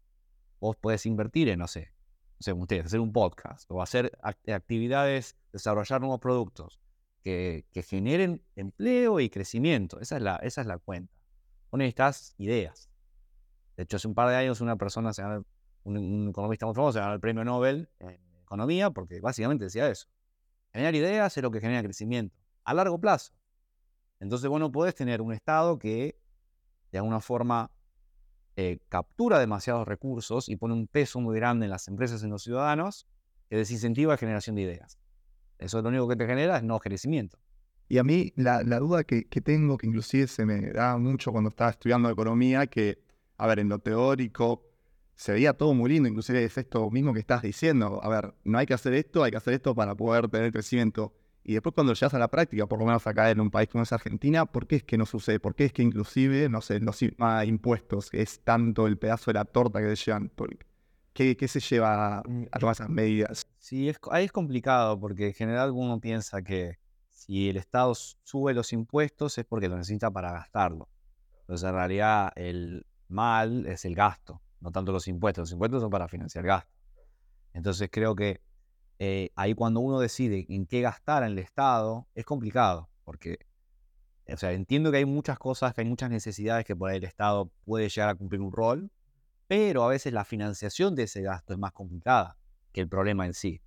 [0.60, 1.92] vos podés invertir en, no sé,
[2.38, 6.80] no sé, ustedes, hacer un podcast o hacer actividades, desarrollar nuevos productos
[7.22, 10.00] que, generen empleo y crecimiento.
[10.00, 11.12] Esa es la, esa es la cuenta.
[11.70, 12.90] Vos necesitas ideas.
[13.76, 16.94] De hecho, hace un par de años una persona, se un, un economista muy famoso,
[16.94, 20.08] se ganó el premio Nobel en economía porque básicamente decía eso.
[20.72, 22.39] Generar ideas es lo que genera crecimiento
[22.70, 23.32] a largo plazo.
[24.20, 26.16] Entonces vos no podés tener un Estado que
[26.92, 27.70] de alguna forma
[28.56, 32.30] eh, captura demasiados recursos y pone un peso muy grande en las empresas y en
[32.30, 33.06] los ciudadanos
[33.48, 34.98] que desincentiva la generación de ideas.
[35.58, 37.38] Eso es lo único que te genera es no crecimiento.
[37.88, 41.70] Y a mí la, duda que, tengo, que inclusive se me da mucho cuando estaba
[41.70, 43.02] estudiando economía, que,
[43.36, 44.64] a ver, en lo teórico
[45.16, 48.00] se veía todo muy lindo, inclusive es esto mismo que estás diciendo.
[48.02, 51.12] A ver, no hay que hacer esto, hay que hacer esto para poder tener crecimiento.
[51.42, 53.82] Y después cuando llegas a la práctica, por lo menos acá en un país como
[53.82, 55.40] es Argentina, ¿por qué es que no sucede?
[55.40, 59.44] ¿Por qué es que inclusive, no sé, los impuestos, es tanto el pedazo de la
[59.44, 60.30] torta que te llevan?
[61.12, 63.46] ¿Qué, ¿Qué, se lleva a tomar esas medidas?
[63.58, 68.54] Sí, es, ahí es complicado porque en general uno piensa que si el Estado sube
[68.54, 70.88] los impuestos es porque lo necesita para gastarlo.
[71.40, 75.42] Entonces en realidad el mal es el gasto, no tanto los impuestos.
[75.42, 76.72] Los impuestos son para financiar gasto.
[77.52, 78.40] Entonces creo que
[79.02, 83.38] eh, ahí cuando uno decide en qué gastar en el Estado, es complicado, porque,
[84.28, 87.04] o sea, entiendo que hay muchas cosas, que hay muchas necesidades que por ahí el
[87.04, 88.92] Estado puede llegar a cumplir un rol,
[89.46, 92.36] pero a veces la financiación de ese gasto es más complicada
[92.72, 93.62] que el problema en sí.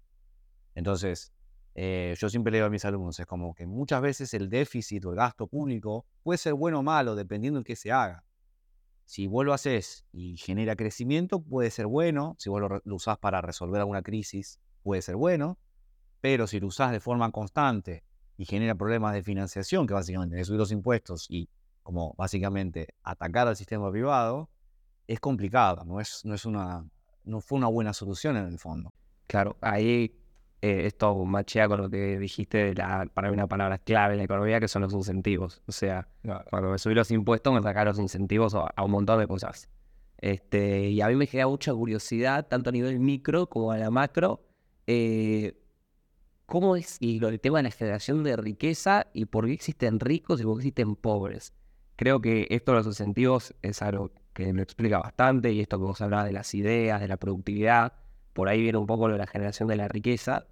[0.76, 1.34] Entonces,
[1.74, 5.04] eh, yo siempre le digo a mis alumnos, es como que muchas veces el déficit
[5.06, 8.24] o el gasto público puede ser bueno o malo dependiendo de qué se haga.
[9.06, 12.36] Si vos lo haces y genera crecimiento, puede ser bueno.
[12.38, 15.58] Si vos lo, lo usás para resolver alguna crisis puede ser bueno,
[16.22, 18.04] pero si lo usás de forma constante
[18.38, 21.50] y genera problemas de financiación, que básicamente es subir los impuestos y
[21.82, 24.50] como básicamente atacar al sistema privado,
[25.08, 26.86] es complicado, no, es, no, es una,
[27.26, 28.94] no fue una buena solución en el fondo.
[29.28, 30.16] Claro, ahí
[30.62, 34.20] eh, esto machea con lo que dijiste de la, para mí una palabra clave en
[34.20, 35.62] la economía, que son los incentivos.
[35.68, 36.08] O sea,
[36.50, 39.68] cuando me subí los impuestos, me sacar los incentivos a, un montón de cosas.
[40.20, 43.92] Este, y a mí me genera mucha curiosidad, tanto a nivel micro como a la
[43.92, 44.40] macro,
[44.88, 45.58] eh,
[46.46, 50.44] ¿cómo es el tema de la generación de riqueza y por qué existen ricos y
[50.44, 51.54] por qué existen pobres?
[51.96, 55.86] Creo que esto de los incentivos es algo que me explica bastante y esto que
[55.86, 57.94] vos hablabas de las ideas, de la productividad,
[58.34, 60.48] por ahí viene un poco lo de la generación de la riqueza,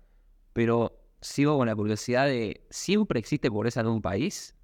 [0.53, 4.55] pero sigo con la curiosidad de, ¿siempre existe pobreza en un país?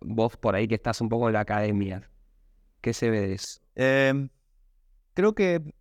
[0.00, 2.08] Vos por ahí que estás un poco en la academia,
[2.80, 3.60] ¿qué se ve de eso?
[3.74, 4.28] Em,
[5.14, 5.74] creo que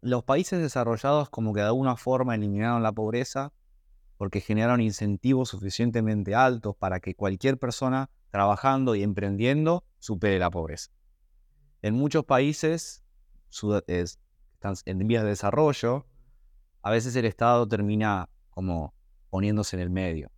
[0.00, 3.52] los países desarrollados como que de alguna forma eliminaron la pobreza
[4.16, 10.90] porque generaron incentivos suficientemente altos para que cualquier persona trabajando y emprendiendo supere la pobreza.
[11.82, 13.04] En muchos países
[13.50, 16.06] están en vías de desarrollo,
[16.82, 18.94] a veces el Estado termina como
[19.30, 20.30] poniéndose en el medio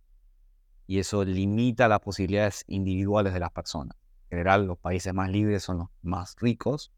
[0.85, 3.97] y eso limita las posibilidades individuales de las personas.
[4.29, 6.91] En general, los países más libres son los más ricos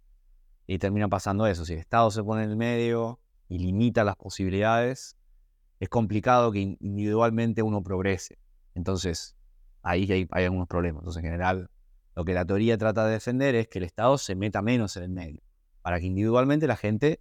[0.68, 1.66] y termina pasando eso.
[1.66, 5.18] Si el Estado se pone en el medio y limita las posibilidades,
[5.80, 8.40] es complicado que individualmente uno progrese.
[8.76, 9.36] Entonces,
[9.82, 11.02] ahí hay, hay algunos problemas.
[11.02, 11.70] Entonces, en general,
[12.16, 15.04] lo que la teoría trata de defender es que el Estado se meta menos en
[15.04, 15.42] el medio,
[15.82, 17.20] para que individualmente la gente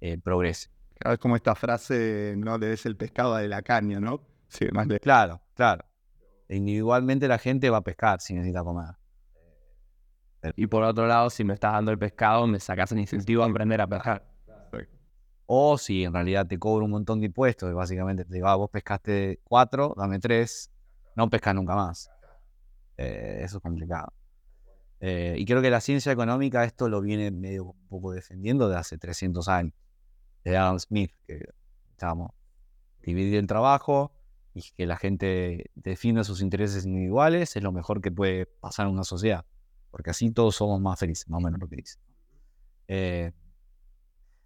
[0.00, 0.70] eh, progrese.
[0.98, 4.20] Claro, es como esta frase, no le des el pescado de la caña, ¿no?
[4.48, 5.00] Sí, más de...
[5.00, 5.84] Claro, claro.
[6.48, 8.94] Individualmente la gente va a pescar si necesita comer.
[10.56, 13.46] Y por otro lado, si me estás dando el pescado, me sacas el incentivo a
[13.46, 14.24] aprender a pescar.
[15.46, 18.56] O si en realidad te cobro un montón de impuestos, y básicamente te digo, ah,
[18.56, 20.70] vos pescaste cuatro, dame tres,
[21.16, 22.10] no pescas nunca más.
[22.96, 24.12] Eh, eso es complicado.
[25.00, 28.76] Eh, y creo que la ciencia económica esto lo viene medio un poco defendiendo de
[28.76, 29.74] hace 300 años.
[30.44, 31.46] De Adam Smith, que
[31.90, 32.30] estábamos
[33.02, 34.12] dividir el trabajo
[34.54, 38.92] y que la gente defina sus intereses individuales es lo mejor que puede pasar en
[38.92, 39.44] una sociedad.
[39.94, 42.00] Porque así todos somos más felices, más o menos lo que dice.
[42.88, 43.30] Eh,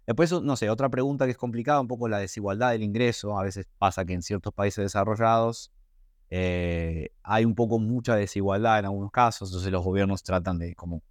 [0.05, 3.35] después, no sé, otra pregunta que es complicada, un poco la desigualdad del ingreso.
[3.35, 5.71] A veces pasa que en ciertos países desarrollados
[6.29, 11.01] eh, hay un poco mucha desigualdad en algunos casos, entonces los gobiernos tratan de como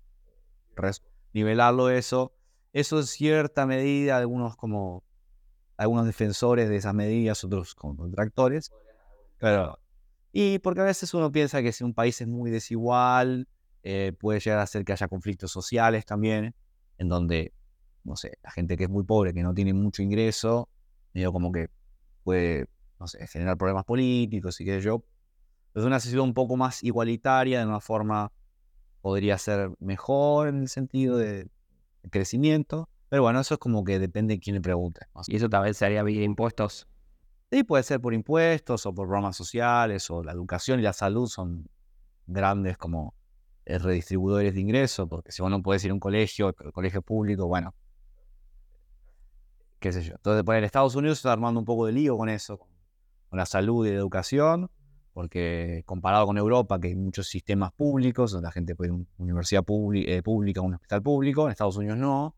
[1.32, 2.32] nivelarlo eso.
[2.72, 5.02] Eso en cierta medida, algunos como
[5.76, 8.70] algunos defensores de esas medidas, otros como detractores.
[9.38, 9.80] Pero,
[10.30, 13.48] y porque a veces uno piensa que si un país es muy desigual,
[13.90, 16.54] eh, puede llegar a ser que haya conflictos sociales también,
[16.98, 17.54] en donde,
[18.04, 20.68] no sé, la gente que es muy pobre, que no tiene mucho ingreso,
[21.14, 21.70] medio como que
[22.22, 22.66] puede
[23.00, 25.02] no sé, generar problemas políticos y qué sé yo.
[25.68, 28.30] Entonces una sociedad un poco más igualitaria, de una forma
[29.00, 31.48] podría ser mejor en el sentido de
[32.10, 32.90] crecimiento.
[33.08, 35.00] Pero bueno, eso es como que depende de quién le pregunte.
[35.28, 36.86] Y eso tal vez sería vía impuestos.
[37.50, 41.26] Sí, puede ser por impuestos o por programas sociales o la educación y la salud
[41.26, 41.70] son
[42.26, 43.14] grandes como
[43.68, 47.46] redistribuidores de ingresos, porque si vos no podés ir a un colegio, el colegio público,
[47.46, 47.74] bueno,
[49.78, 50.14] qué sé yo.
[50.14, 53.46] Entonces, pues en Estados Unidos está armando un poco de lío con eso, con la
[53.46, 54.70] salud y la educación,
[55.12, 58.96] porque comparado con Europa, que hay muchos sistemas públicos, donde la gente puede ir a
[58.96, 62.34] una universidad eh, pública, un hospital público, en Estados Unidos no.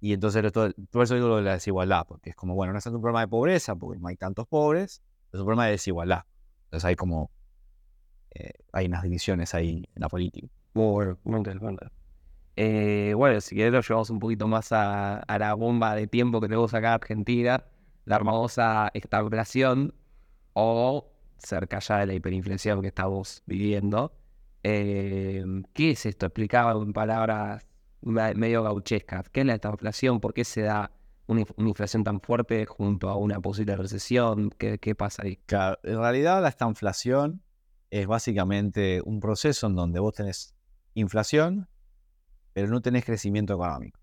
[0.00, 0.50] Y entonces,
[0.90, 3.02] por eso digo lo de la desigualdad, porque es como, bueno, no es tanto un
[3.02, 6.22] problema de pobreza, porque no hay tantos pobres, es un problema de desigualdad.
[6.64, 7.30] Entonces hay como,
[8.34, 10.48] eh, hay unas divisiones ahí en la política.
[10.74, 11.06] Muy
[12.54, 16.40] eh, bueno, si querés lo llevamos un poquito más a, a la bomba de tiempo
[16.40, 17.64] que tenemos acá en Argentina,
[18.04, 19.94] la famosa estagflación
[20.52, 24.12] o cerca ya de la hiperinflación que estamos viviendo.
[24.62, 26.26] Eh, ¿Qué es esto?
[26.26, 27.64] Explicaba en palabras
[28.02, 29.28] medio gauchescas.
[29.30, 30.20] ¿Qué es la estagflación?
[30.20, 30.92] ¿Por qué se da
[31.26, 34.50] una, inflación tan fuerte junto a una posible recesión?
[34.50, 35.36] ¿Qué, qué pasa ahí?
[35.46, 37.42] Claro, en realidad la estagflación
[37.92, 40.54] es básicamente un proceso en donde vos tenés
[40.94, 41.68] inflación,
[42.54, 44.00] pero no tenés crecimiento económico.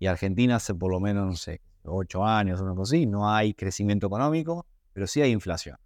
[0.00, 3.54] Y Argentina hace por lo menos, no sé, ocho años o algo así, no hay
[3.54, 5.76] crecimiento económico, pero sí hay inflación.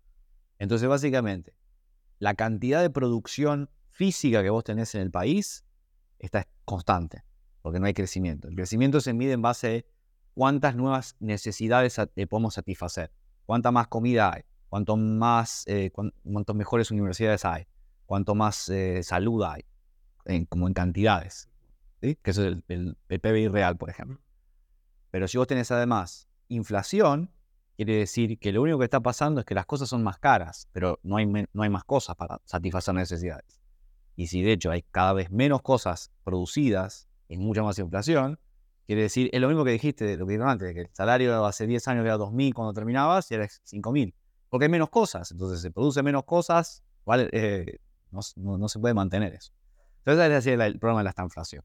[0.58, 1.52] Entonces, básicamente,
[2.18, 5.66] la cantidad de producción física que vos tenés en el país
[6.18, 7.24] está constante,
[7.60, 8.48] porque no hay crecimiento.
[8.48, 13.12] El crecimiento se mide en base a cuántas nuevas necesidades podemos satisfacer,
[13.44, 17.66] cuánta más comida hay, cuánto más, eh, cuánto mejores universidades hay,
[18.06, 19.64] cuánto más eh, salud hay,
[20.48, 21.48] como en cantidades,
[22.00, 24.18] que eso es el PBI real, por ejemplo.
[25.10, 27.30] Pero si vos tenés además inflación,
[27.76, 30.68] quiere decir que lo único que está pasando es que las cosas son más caras,
[30.72, 33.60] pero no hay, no hay más cosas para satisfacer necesidades.
[34.16, 38.38] Y si de hecho hay cada vez menos cosas producidas y mucha más inflación,
[38.86, 41.66] quiere decir, es lo mismo que dijiste, lo que dije antes, que el salario hace
[41.66, 44.12] 10 años era 2.000 cuando terminabas y ahora es 5.000.
[44.48, 46.82] Porque hay menos cosas, entonces se produce menos cosas.
[47.32, 47.78] Eh,
[48.10, 49.52] no, se puede mantener eso.
[50.04, 51.64] Entonces es el, problema de la inflación.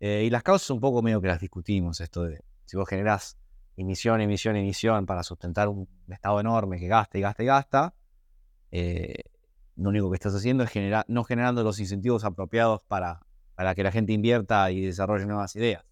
[0.00, 3.38] Eh, y las causas un poco medio que las discutimos, esto de si vos generás
[3.76, 7.94] emisión, emisión, emisión para sustentar un estado enorme que gasta y gasta y gasta,
[8.70, 9.22] eh,
[9.76, 10.70] lo único que estás haciendo es
[11.08, 15.84] no generando los incentivos apropiados para, para que la gente invierta y desarrolle nuevas ideas.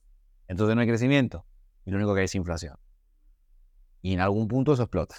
[0.48, 1.46] Entonces no hay crecimiento
[1.84, 2.76] y lo único que hay es inflación.
[4.00, 5.16] Y en algún punto eso explota.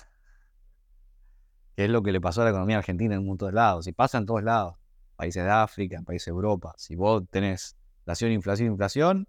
[1.76, 3.88] Es lo que le pasó a la economía argentina en un montón de lados.
[3.88, 4.76] Y pasa en todos lados.
[5.16, 6.74] Países de África, países de Europa.
[6.78, 9.28] Si vos tenés inflación, inflación, inflación,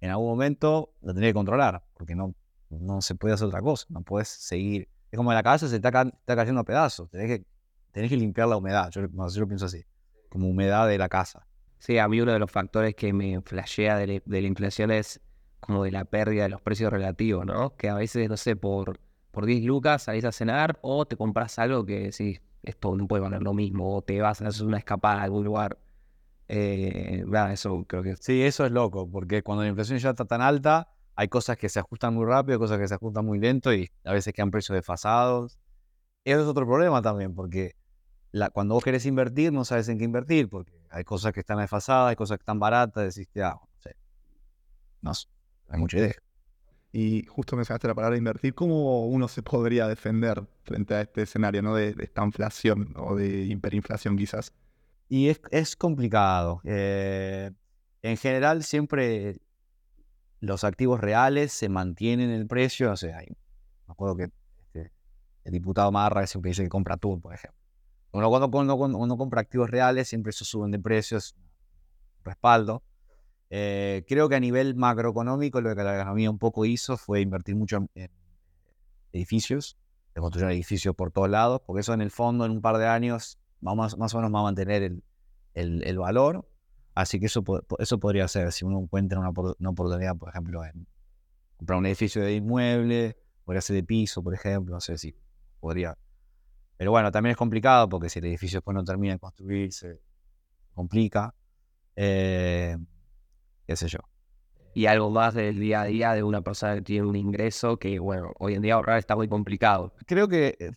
[0.00, 2.34] en algún momento lo tenés que controlar, porque no,
[2.70, 4.88] no se puede hacer otra cosa, no puedes seguir.
[5.10, 7.46] Es como la casa se está, está cayendo a pedazos, tenés que,
[7.92, 9.84] tenés que limpiar la humedad, yo, yo pienso así,
[10.28, 11.46] como humedad de la casa.
[11.78, 15.20] Sí, a mí uno de los factores que me flashea de, la inflación es
[15.60, 17.76] como de la pérdida de los precios relativos, ¿no?
[17.76, 18.98] Que a veces, no sé, por,
[19.36, 23.20] por 10 lucas salís a cenar o te compras algo que sí, esto no puede
[23.20, 25.76] valer lo mismo, o te vas a hacer una escapada a algún lugar
[26.48, 27.22] eh,
[27.52, 28.16] eso creo que...
[28.16, 31.68] Sí, eso es loco, porque cuando la inflación ya está tan alta, hay cosas que
[31.68, 34.74] se ajustan muy rápido, cosas que se ajustan muy lento y a veces quedan precios
[34.74, 35.58] desfasados.
[36.24, 37.72] Eso es otro problema también, porque
[38.54, 42.08] cuando vos querés invertir, no sabes en qué invertir, porque hay cosas que están desfasadas,
[42.08, 43.60] hay cosas que están baratas, decís, ah,
[45.02, 45.28] no sé.
[45.68, 46.14] No hay mucha idea.
[46.98, 51.60] Y justo mencionaste la palabra invertir, ¿cómo uno se podría defender frente a este escenario
[51.60, 51.74] ¿no?
[51.74, 54.54] de, de esta inflación o de hiperinflación quizás?
[55.10, 56.62] Y es, es complicado.
[56.64, 57.50] eh,
[58.00, 59.42] en general, siempre
[60.40, 62.92] los activos reales se mantienen en el precio.
[62.92, 63.28] O sea, hay-
[63.86, 64.30] me acuerdo que
[64.60, 64.90] este,
[65.44, 67.60] el diputado Marra siempre dice que compra atún, por ejemplo.
[68.12, 72.82] Uno cuando, uno compra activos reales, siempre suben de precio, es un respaldo.
[73.58, 77.56] Eh, creo que a nivel macroeconómico lo que la economía un poco hizo fue invertir
[77.56, 78.10] mucho en,
[79.12, 79.78] edificios,
[80.14, 82.86] de construir edificios por todos lados, porque eso en el fondo en un par de
[82.86, 85.02] años más, más o menos va a mantener el,
[85.54, 86.46] el- valor.
[86.94, 87.42] Así que eso,
[87.78, 90.86] eso podría ser, si uno encuentra una, una oportunidad, por ejemplo, en
[91.56, 95.14] comprar un edificio de inmueble, podría ser de piso, por ejemplo, no sé si
[95.60, 95.96] podría.
[96.76, 100.00] Pero bueno, también es complicado porque si el edificio después no termina de construirse,
[100.74, 101.34] complica.
[101.96, 102.76] Eh,
[103.66, 103.98] qué sé yo.
[104.74, 107.98] Y algo más del día a día de una persona que tiene un ingreso que,
[107.98, 109.94] bueno, hoy en día ahorrar está muy complicado.
[110.06, 110.72] creo que eh,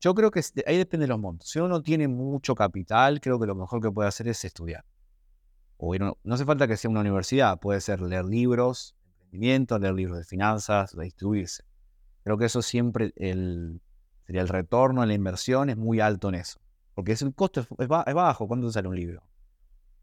[0.00, 1.48] yo creo que ahí depende de los montos.
[1.50, 4.84] Si uno tiene mucho capital, creo que lo mejor que puede hacer es estudiar.
[5.76, 9.10] O ir a no hace falta que sea una universidad, puede ser leer libros, de
[9.24, 11.64] emprendimiento, leer libros de finanzas, de instruirse.
[12.22, 13.80] Creo que eso siempre el,
[14.26, 16.60] sería el retorno en la inversión es muy alto en eso.
[16.94, 18.46] Porque es el costo es, es ba- es bajo.
[18.46, 19.22] ¿Cuánto sale un libro?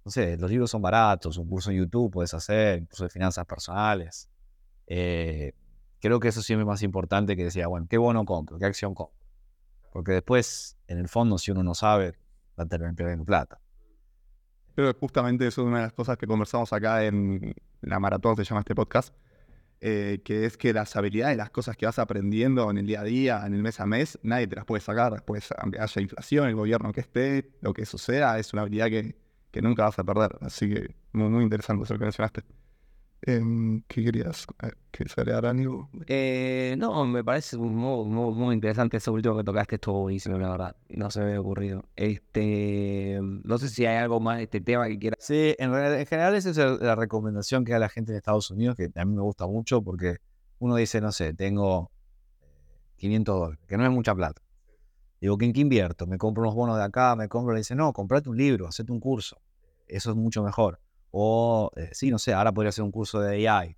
[0.08, 3.10] No sé, los libros son baratos, un curso en YouTube puedes hacer, un curso de
[3.10, 4.30] finanzas personales.
[4.86, 5.52] Eh,
[6.00, 8.58] creo que eso siempre es más importante que decir, bueno, ¿qué bono compro?
[8.58, 9.20] ¿Qué acción compro?
[9.92, 12.18] Porque después, en el fondo, si uno no sabe,
[12.58, 13.60] va a terminar perdiendo plata.
[14.78, 18.46] Que justamente eso es una de las cosas que conversamos acá en la maratón, se
[18.46, 19.14] llama este podcast,
[19.82, 23.04] eh, que es que las habilidades, las cosas que vas aprendiendo en el día a
[23.04, 25.12] día, en el mes a mes, nadie te las puede sacar.
[25.12, 29.27] Después, aunque haya inflación, el gobierno que esté, lo que suceda, es una habilidad que,
[29.52, 30.38] que nunca vas a perder.
[30.42, 32.44] Así que muy, muy interesante eso que mencionaste.
[33.24, 34.46] Em, ¿Qué querías?
[34.64, 35.90] Eh, ¿Quieres agregar algo?
[36.08, 37.70] Eh, no, me parece muy,
[38.06, 40.76] muy, muy interesante eso último que tocaste, estuvo buenísimo, la verdad.
[40.90, 41.84] No se me había ocurrido.
[41.96, 45.18] Este, no sé si hay algo más de este tema que quieras.
[45.22, 48.52] Sí, en, realidad- en general esa es la recomendación que da la gente en Estados
[48.52, 50.18] Unidos, que a mí me gusta mucho porque
[50.60, 51.92] uno dice, no sé, tengo
[52.42, 52.46] eh,
[52.98, 54.42] 500 dólares, que no es mucha plata.
[55.20, 56.06] Digo, ¿en qué invierto?
[56.06, 58.92] Me compro unos bonos de acá, me compro, le dice, no, comprate un libro, hacete
[58.92, 59.42] un curso.
[59.88, 60.80] Eso es mucho mejor.
[61.12, 63.78] O, eh, sí, no sé, ahora podría ser un curso de AI,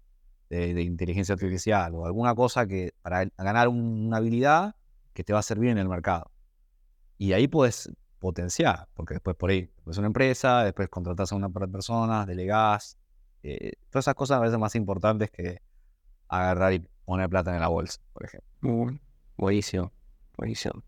[0.50, 4.76] de, inteligencia artificial, o alguna cosa que para ganar un- una habilidad
[5.14, 6.32] que te va a servir en el mercado.
[7.18, 11.50] Y ahí puedes potenciar, porque después por ahí es una empresa, después contratas a una
[11.50, 12.98] personas, delegás.
[13.42, 15.62] eh, todas esas cosas me parecen más importantes que
[16.28, 18.50] agarrar y poner plata en la bolsa, por ejemplo.
[18.62, 19.00] Muy.
[19.38, 19.94] Buenísimo,
[20.38, 20.84] buenísimo.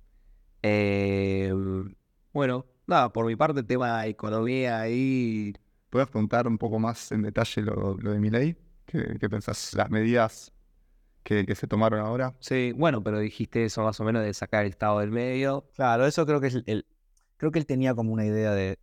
[0.63, 1.54] Eh,
[2.34, 5.54] bueno, nada, por mi parte, tema de economía ahí.
[5.89, 8.56] ¿Puedes preguntar un poco más en detalle lo, lo de mi ley?
[8.86, 9.74] ¿Qué, qué pensás?
[9.74, 10.54] Las medidas
[11.24, 12.36] que, que se tomaron ahora.
[12.39, 15.67] Sí, bueno, pero dijiste eso más o menos de sacar el estado del medio.
[15.76, 16.86] Claro, eso creo que es el, el-
[17.38, 18.78] creo que él tenía como una idea de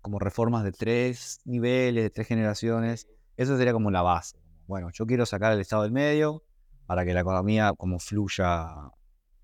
[0.00, 3.08] como reformas de tres niveles, de tres generaciones.
[3.36, 4.36] Eso sería como la base.
[4.66, 6.42] Bueno, yo quiero sacar el estado del medio
[6.86, 8.90] para que la economía como fluya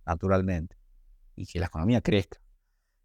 [0.06, 0.76] naturalmente
[1.36, 2.40] y que la economía crezca.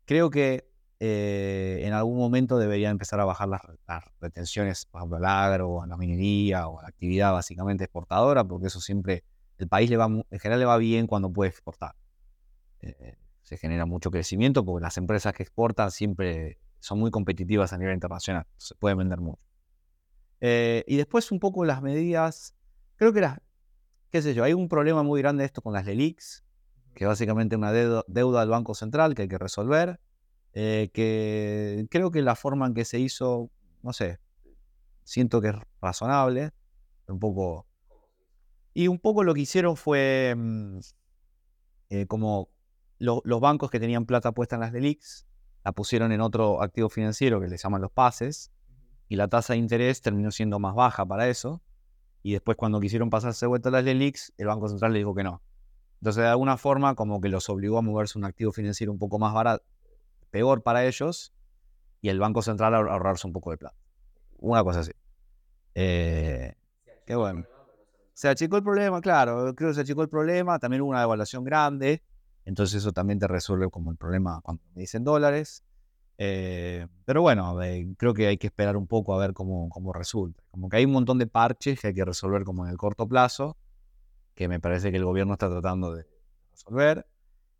[0.06, 5.18] Creo que eh, en algún momento deberían empezar a bajar las, las retenciones, por ejemplo,
[5.18, 9.24] al agro, a la minería o a la actividad básicamente exportadora, porque eso siempre,
[9.58, 11.96] el país le va, en general le va bien cuando puede exportar.
[12.82, 17.78] Eh, se genera mucho crecimiento porque las empresas que exportan siempre son muy competitivas a
[17.78, 19.42] nivel internacional, se pueden vender mucho.
[20.40, 22.56] Eh, y después un poco las medidas,
[22.96, 23.40] creo que las,
[24.12, 26.45] qué sé yo, hay un problema muy grande esto con las LELIX,
[26.96, 28.04] que básicamente una deuda,
[28.40, 30.00] del Banco Central que hay que resolver,
[30.54, 33.52] eh, que creo que la forma en que se hizo,
[33.84, 34.20] no sé,
[35.04, 36.52] siento que es razonable,
[37.08, 37.68] un poco...
[38.74, 40.80] Y un poco lo que hicieron fue mm,
[41.90, 42.50] eh, como
[42.98, 45.26] lo- los bancos que tenían plata puesta en las LELIX,
[45.64, 48.52] la pusieron en otro activo financiero que les llaman los pases,
[49.08, 51.62] y la tasa de interés terminó siendo más baja para eso.
[52.24, 55.14] Y después cuando quisieron pasarse de vuelta a las LELIX, el Banco Central le dijo
[55.14, 55.42] que no.
[56.02, 59.20] Entonces, de alguna forma, como que los obligó a moverse un activo financiero un poco
[59.20, 59.64] más barato,
[60.32, 61.34] peor para ellos,
[62.02, 63.76] y el Banco Central a ahor- ahorrarse un poco de plata.
[64.38, 64.92] Una cosa así.
[65.74, 66.54] Eh,
[67.06, 67.46] qué bueno.
[68.14, 71.44] Se achicó el problema, claro, creo que se achicó el problema, también hubo una devaluación
[71.44, 72.02] grande,
[72.46, 75.64] entonces eso también te resuelve como el problema cuando me dicen dólares.
[76.18, 79.92] Eh, pero bueno, eh, creo que hay que esperar un poco a ver cómo, cómo
[79.92, 80.42] resulta.
[80.52, 83.06] Como que hay un montón de parches que hay que resolver como en el corto
[83.08, 83.58] plazo,
[84.36, 86.06] que me parece que el gobierno está tratando de
[86.52, 87.08] resolver.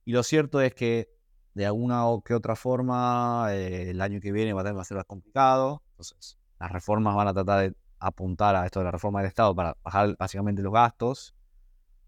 [0.04, 1.10] Y lo cierto es que
[1.54, 4.86] de alguna o que otra forma, eh, el año que viene va a, va a
[4.86, 5.82] ser más complicado.
[5.92, 9.56] Entonces, las reformas van a tratar de apuntar a esto de la reforma del Estado
[9.56, 11.34] para bajar básicamente los gastos.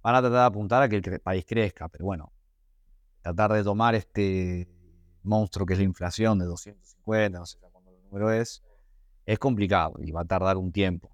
[0.03, 2.32] Van a tratar de apuntar a que el país crezca, pero bueno,
[3.22, 4.70] tratar de tomar este
[5.24, 8.63] monstruo que es la inflación de 250, no sé cuánto el número es,
[9.26, 11.11] es complicado y va a tardar un tiempo.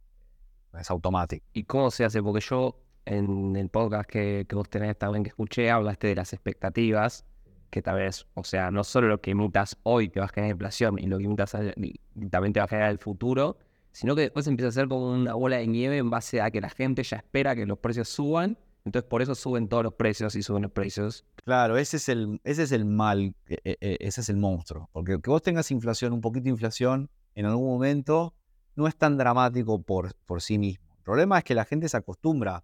[0.73, 1.45] Es automático.
[1.53, 2.21] ¿Y cómo se hace?
[2.23, 7.25] Porque yo en el podcast que, vos tenés también que escuché, hablaste de las expectativas,
[7.69, 10.51] que tal vez, o sea, no solo lo que imitas hoy te va a generar
[10.51, 13.57] inflación y lo que imitas también te va a generar el futuro,
[13.91, 16.61] sino que después empieza a ser como una bola de nieve en base a que
[16.61, 20.35] la gente ya espera que los precios suban, entonces por eso suben todos los precios
[20.35, 21.25] y suben los precios.
[21.45, 24.89] Claro, ese es el, ese es el mal, e, e, e, ese es el monstruo,
[24.91, 28.33] porque que vos tengas inflación, un poquito de inflación, en algún momento
[28.75, 30.85] no es tan dramático por, por sí mismo.
[30.97, 32.63] El problema es que la gente se acostumbra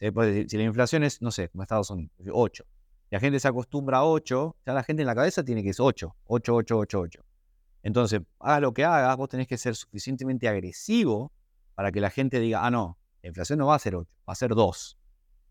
[0.00, 2.64] eh, si la inflación es, no sé, como Estados Unidos, 8,
[3.10, 5.72] y la gente se acostumbra a 8, ya la gente en la cabeza tiene que
[5.74, 7.24] ser 8, 8, 8, 8, 8.
[7.82, 11.32] Entonces, haga lo que hagas, vos tenés que ser suficientemente agresivo
[11.74, 14.32] para que la gente diga, ah, no, la inflación no va a ser 8, va
[14.32, 14.98] a ser 2.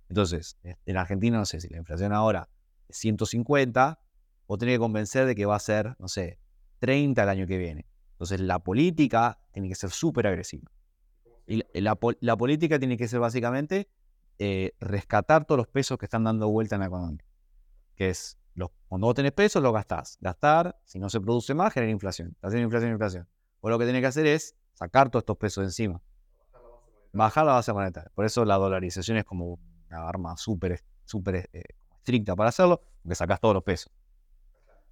[0.09, 2.49] Entonces, en Argentina, no sé, si la inflación ahora
[2.87, 3.99] es 150,
[4.47, 6.39] vos tenés que convencer de que va a ser, no sé,
[6.79, 7.85] 30 el año que viene.
[8.13, 10.71] Entonces, la política tiene que ser súper agresiva.
[11.45, 13.89] Y la, la política tiene que ser básicamente
[14.39, 17.23] eh, rescatar todos los pesos que están dando vuelta en la economía.
[17.95, 20.17] Que es, los, cuando vos tenés pesos, los gastás.
[20.21, 22.29] Gastar, si no se produce más, genera inflación.
[22.29, 23.27] Inflación, inflación, inflación.
[23.61, 26.01] Vos lo que tenés que hacer es sacar todos estos pesos de encima.
[27.11, 28.09] Bajar la base monetaria.
[28.15, 29.59] Por eso la dolarización es como
[29.89, 31.63] una arma súper súper eh,
[31.97, 33.91] estricta para hacerlo, porque sacás todos los pesos.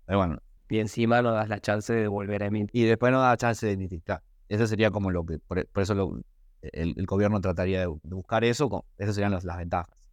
[0.05, 0.41] Pero bueno.
[0.69, 2.69] Y encima no das la chance de volver a emitir.
[2.73, 4.01] Y después no das la chance de emitir.
[4.03, 4.23] Claro.
[4.49, 5.39] Eso sería como lo que.
[5.39, 6.19] Por, por eso lo,
[6.61, 10.09] el, gobierno trataría de, buscar eso, esas serían las, ventajas.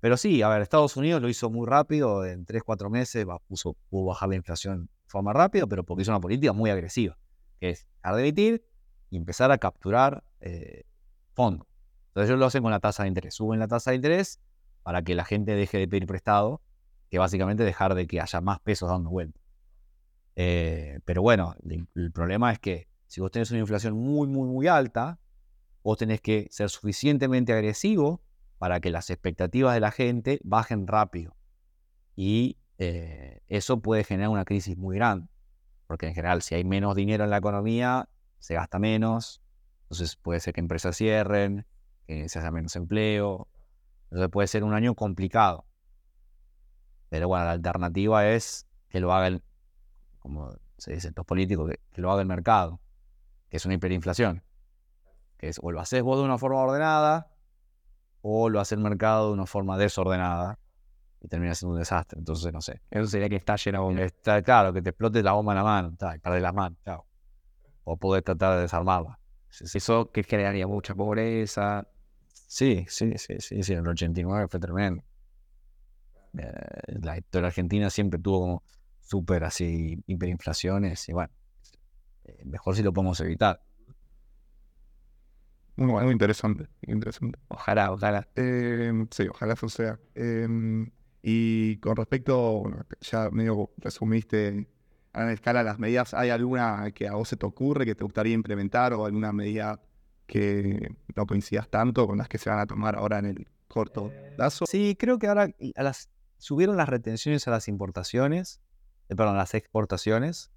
[0.00, 3.76] Pero sí, a ver, Estados Unidos lo hizo muy rápido, en 3, 4 meses puso,
[3.90, 7.18] pudo bajar la inflación de forma rápida, pero porque hizo una política muy agresiva,
[7.58, 8.64] que es dejar
[9.10, 10.84] y empezar a capturar eh,
[11.34, 11.66] fondos.
[12.08, 14.40] Entonces ellos lo hacen con la tasa de interés, suben la tasa de interés
[14.82, 16.62] para que la gente deje de pedir prestado,
[17.10, 19.38] que básicamente dejar de que haya más pesos dando vuelta.
[20.36, 21.54] Eh, pero bueno,
[21.94, 25.19] el problema es que si vos tenés una inflación muy, muy, muy alta,
[25.82, 28.22] vos tenés que ser suficientemente agresivo
[28.58, 31.36] para que las expectativas de la gente bajen rápido.
[32.14, 35.28] Y eh, eso puede generar una crisis muy grande,
[35.86, 38.08] porque en general si hay menos dinero en la economía,
[38.38, 39.40] se gasta menos,
[39.84, 41.66] entonces puede ser que empresas cierren,
[42.06, 43.48] que se haga menos empleo,
[44.04, 45.66] entonces puede ser un año complicado.
[47.08, 49.42] Pero bueno, la alternativa es que lo haga el,
[50.18, 52.80] como se dicen los políticos, que lo haga el mercado,
[53.48, 54.42] que es una hiperinflación
[55.40, 57.30] que es o lo haces vos de una forma ordenada
[58.20, 60.58] o lo hace el mercado de una forma desordenada
[61.22, 62.18] y termina siendo un desastre.
[62.18, 62.82] Entonces, no sé.
[62.90, 64.02] Eso sería que estalle la bomba.
[64.02, 67.06] Está, claro, que te explote la bomba en la mano, y las manos, chao.
[67.84, 69.18] O poder tratar de desarmarla.
[69.48, 71.88] Eso que generaría mucha pobreza.
[72.28, 73.72] Sí, sí, sí, sí, sí.
[73.72, 75.02] En el 89 fue tremendo.
[76.36, 78.62] Eh, la historia argentina siempre tuvo como
[79.00, 81.32] súper así hiperinflaciones y bueno,
[82.24, 83.62] eh, mejor si lo podemos evitar.
[85.80, 87.38] Muy interesante, interesante.
[87.48, 88.28] Ojalá, ojalá.
[88.34, 89.98] Em, sí, ojalá eso sea.
[90.14, 90.90] Em,
[91.22, 92.64] y con respecto,
[93.00, 94.68] ya medio resumiste
[95.14, 98.04] a la escala las medidas, ¿hay alguna que a vos se te ocurre que te
[98.04, 99.80] gustaría implementar o alguna medida
[100.26, 104.12] que no coincidas tanto con las que se van a tomar ahora en el corto
[104.36, 104.66] plazo?
[104.66, 108.60] Sí, creo que ahora a las, subieron las retenciones a las importaciones,
[109.08, 110.50] eh, perdón, a las exportaciones,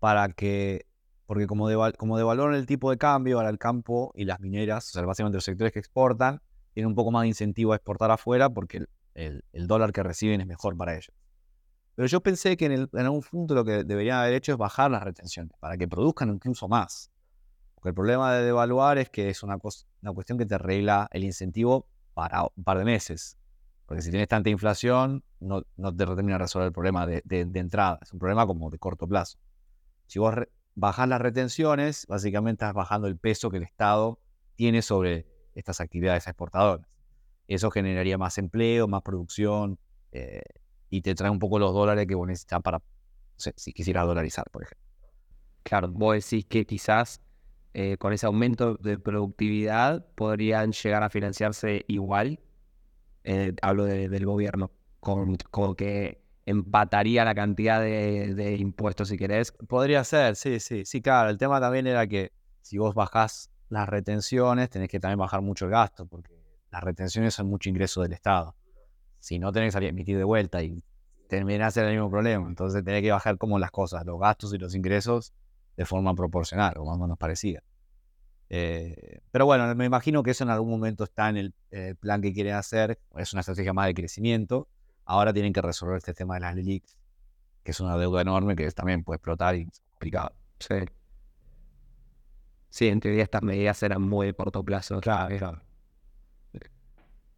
[0.00, 0.86] para que
[1.26, 1.68] porque como,
[1.98, 5.36] como devaluaron el tipo de cambio, ahora el campo y las mineras, o sea, básicamente
[5.36, 6.40] los sectores que exportan,
[6.72, 10.46] tienen un poco más de incentivo a exportar afuera porque el, dólar que reciben es
[10.46, 11.12] mejor para ellos.
[11.94, 15.02] Pero yo pensé que en, algún punto lo que deberían haber hecho es bajar las
[15.02, 17.10] retenciones para que produzcan incluso más.
[17.74, 19.56] Porque el problema de devaluar es que es una,
[20.02, 23.38] una cuestión que te arregla el incentivo para un par de meses.
[23.86, 27.58] Porque si tienes tanta inflación, no, no te termina de resolver el problema de, de,
[27.60, 27.98] entrada.
[28.02, 29.38] Es un problema como de corto plazo.
[30.06, 30.34] Si vos
[30.76, 34.20] bajar las retenciones, básicamente estás bajando el peso que el Estado
[34.54, 36.86] tiene sobre estas actividades exportadoras.
[37.48, 39.78] Eso generaría más empleo, más producción
[40.12, 40.42] eh,
[40.90, 42.82] y te trae un poco los dólares que vos necesitas para,
[43.36, 44.86] si quisieras dolarizar, por ejemplo.
[45.62, 47.20] Claro, vos decís que quizás
[47.72, 52.38] eh, con ese aumento de productividad podrían llegar a financiarse igual.
[53.24, 54.70] Eh, hablo del gobierno,
[55.00, 59.52] con, con que empataría la cantidad de, impuestos, si querés.
[59.52, 60.84] Podría ser, sí, sí.
[60.84, 61.28] Sí, claro.
[61.28, 62.32] El tema también era que
[62.62, 66.32] si vos bajás las retenciones, tenés que también bajar mucho el gasto, porque
[66.70, 68.56] las retenciones son mucho ingreso del Estado.
[69.18, 70.84] Si no tenés que a emitir de vuelta y
[71.28, 72.46] terminás en el mismo problema.
[72.48, 75.34] Entonces tenés que bajar como las cosas, los gastos y los ingresos
[75.76, 77.64] de forma proporcional o más o menos parecida.
[78.48, 82.32] Eh, pero bueno, me imagino que eso en algún momento está en el plan que
[82.32, 83.00] quieren hacer.
[83.16, 84.68] Es una estrategia más de crecimiento.
[85.06, 86.96] Ahora tienen que resolver este tema de las leaks,
[87.64, 90.32] que es una deuda enorme que también puede explotar y es complicado.
[90.60, 90.76] Sí.
[92.70, 95.00] Sí, en teoría estas medidas eran muy de corto plazo.
[95.00, 95.62] Claro, claro.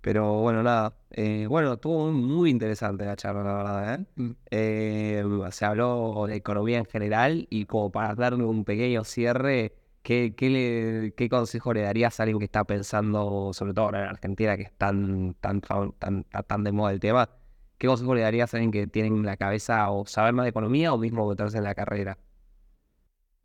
[0.00, 0.96] Pero bueno, nada.
[1.10, 3.94] eh, bueno, estuvo muy interesante la charla, la verdad.
[4.00, 4.06] ¿eh?
[4.16, 4.30] Mm.
[4.50, 10.34] Eh, se habló de economía en general y como para darle un pequeño cierre, ¿qué,
[10.36, 14.08] qué, le- qué consejo le darías a alguien que está pensando, sobre todo ahora en
[14.10, 17.28] Argentina, que es tan, tan, tan, tan, tan de moda el tema?
[17.78, 20.50] ¿Qué consejo le darías a alguien que tiene en la cabeza o saber más de
[20.50, 22.18] economía o mismo meterse en la carrera?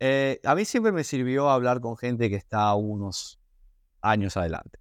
[0.00, 3.38] Eh, a mí siempre me sirvió hablar con gente que está unos
[4.00, 4.80] años adelante.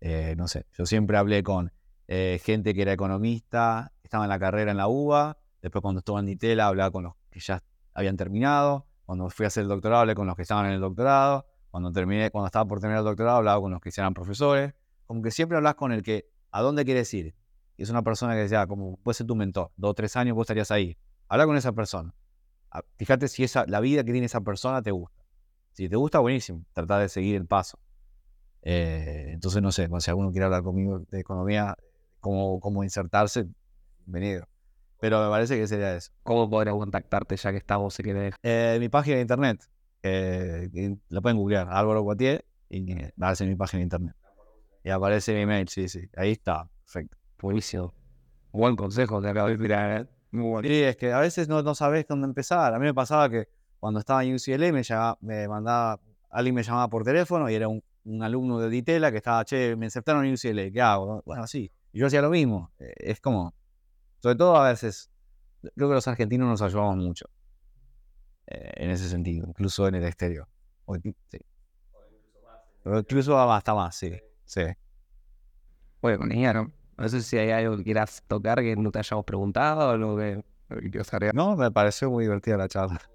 [0.00, 1.72] Eh, no sé, yo siempre hablé con
[2.08, 6.18] eh, gente que era economista, estaba en la carrera en la UBA, después cuando estuve
[6.20, 7.62] en Ditela hablaba con los que ya
[7.94, 10.80] habían terminado, cuando fui a hacer el doctorado hablé con los que estaban en el
[10.80, 14.74] doctorado, cuando terminé, cuando estaba por terminar el doctorado hablaba con los que eran profesores,
[15.06, 17.34] como que siempre hablas con el que, ¿a dónde quieres ir?
[17.76, 20.34] Y es una persona que decía, como puede ser tu mentor, dos o tres años
[20.34, 20.96] vos estarías ahí.
[21.28, 22.14] Habla con esa persona.
[22.70, 25.22] A- Fíjate si esa, la vida que tiene esa persona te gusta.
[25.72, 26.64] Si te gusta, buenísimo.
[26.72, 27.78] Trata de seguir el paso.
[28.62, 31.76] Eh, entonces, no sé, si alguno quiere hablar conmigo de economía,
[32.20, 33.46] cómo, cómo insertarse,
[34.06, 34.46] venido.
[35.00, 36.12] Pero me parece que sería eso.
[36.22, 38.34] ¿Cómo podría contactarte ya que estamos, si querés?
[38.42, 39.62] Eh, mi página de internet,
[40.02, 44.16] eh, la pueden googlear, Álvaro Guatier, y eh, aparece mi página de internet.
[44.82, 46.08] Y aparece mi email, sí, sí.
[46.16, 47.18] Ahí está, perfecto.
[47.44, 47.92] Buenísimo.
[48.52, 50.08] Buen consejo te acabo de tirar, ¿eh?
[50.30, 50.66] Muy bueno.
[50.66, 52.72] Sí, es que a veces no, no sabes dónde empezar.
[52.72, 56.62] A mí me pasaba que cuando estaba en UCLA me, llamaba- me mandaba, alguien me
[56.62, 60.24] llamaba por teléfono y era un, un alumno de Ditela que estaba, che, me aceptaron
[60.24, 61.22] en UCLA, ¿qué hago?
[61.26, 61.70] Bueno, sí.
[61.92, 62.72] Y yo hacía lo mismo.
[62.78, 63.52] Eh, Es como,
[64.20, 65.10] sobre todo a veces,
[65.74, 67.26] creo que los argentinos nos ayudamos mucho
[68.46, 70.48] eh, en ese sentido, incluso en el exterior.
[70.86, 71.14] O sí.
[72.86, 74.12] O incluso hasta más, sí.
[74.46, 74.62] sí.
[76.00, 76.72] Bueno, con ella, ¿no?
[76.96, 80.16] No sé si hay algo que quieras tocar que no te hayamos preguntado o lo
[80.16, 80.44] que.
[81.32, 83.00] No, me pareció muy divertida la charla.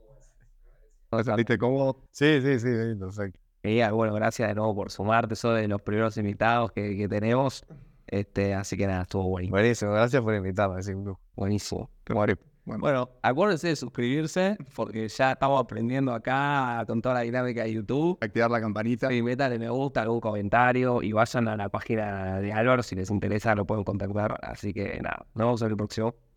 [1.12, 2.04] O sea, ¿Viste cómo?
[2.12, 2.68] Sí, sí, sí,
[3.00, 3.40] perfecto.
[3.64, 7.66] Genial, bueno, gracias de nuevo por sumarte, sos de los primeros invitados que, que tenemos.
[8.06, 9.56] Este, así que nada, estuvo buenísimo.
[9.56, 10.84] Buenísimo, gracias por invitarme.
[10.84, 11.18] sí, un.
[11.36, 11.90] Buenísimo.
[12.08, 17.74] Bueno, Bueno, acuérdense de suscribirse porque ya estamos aprendiendo acá con toda la dinámica de
[17.74, 18.18] YouTube.
[18.22, 19.12] activar la campanita.
[19.12, 23.10] Y metan me gusta, algún comentario y vayan a la página de Álvaro si les
[23.10, 24.39] interesa, lo pueden contactar.
[24.43, 26.29] Así que nada, nos vemos en el próximo.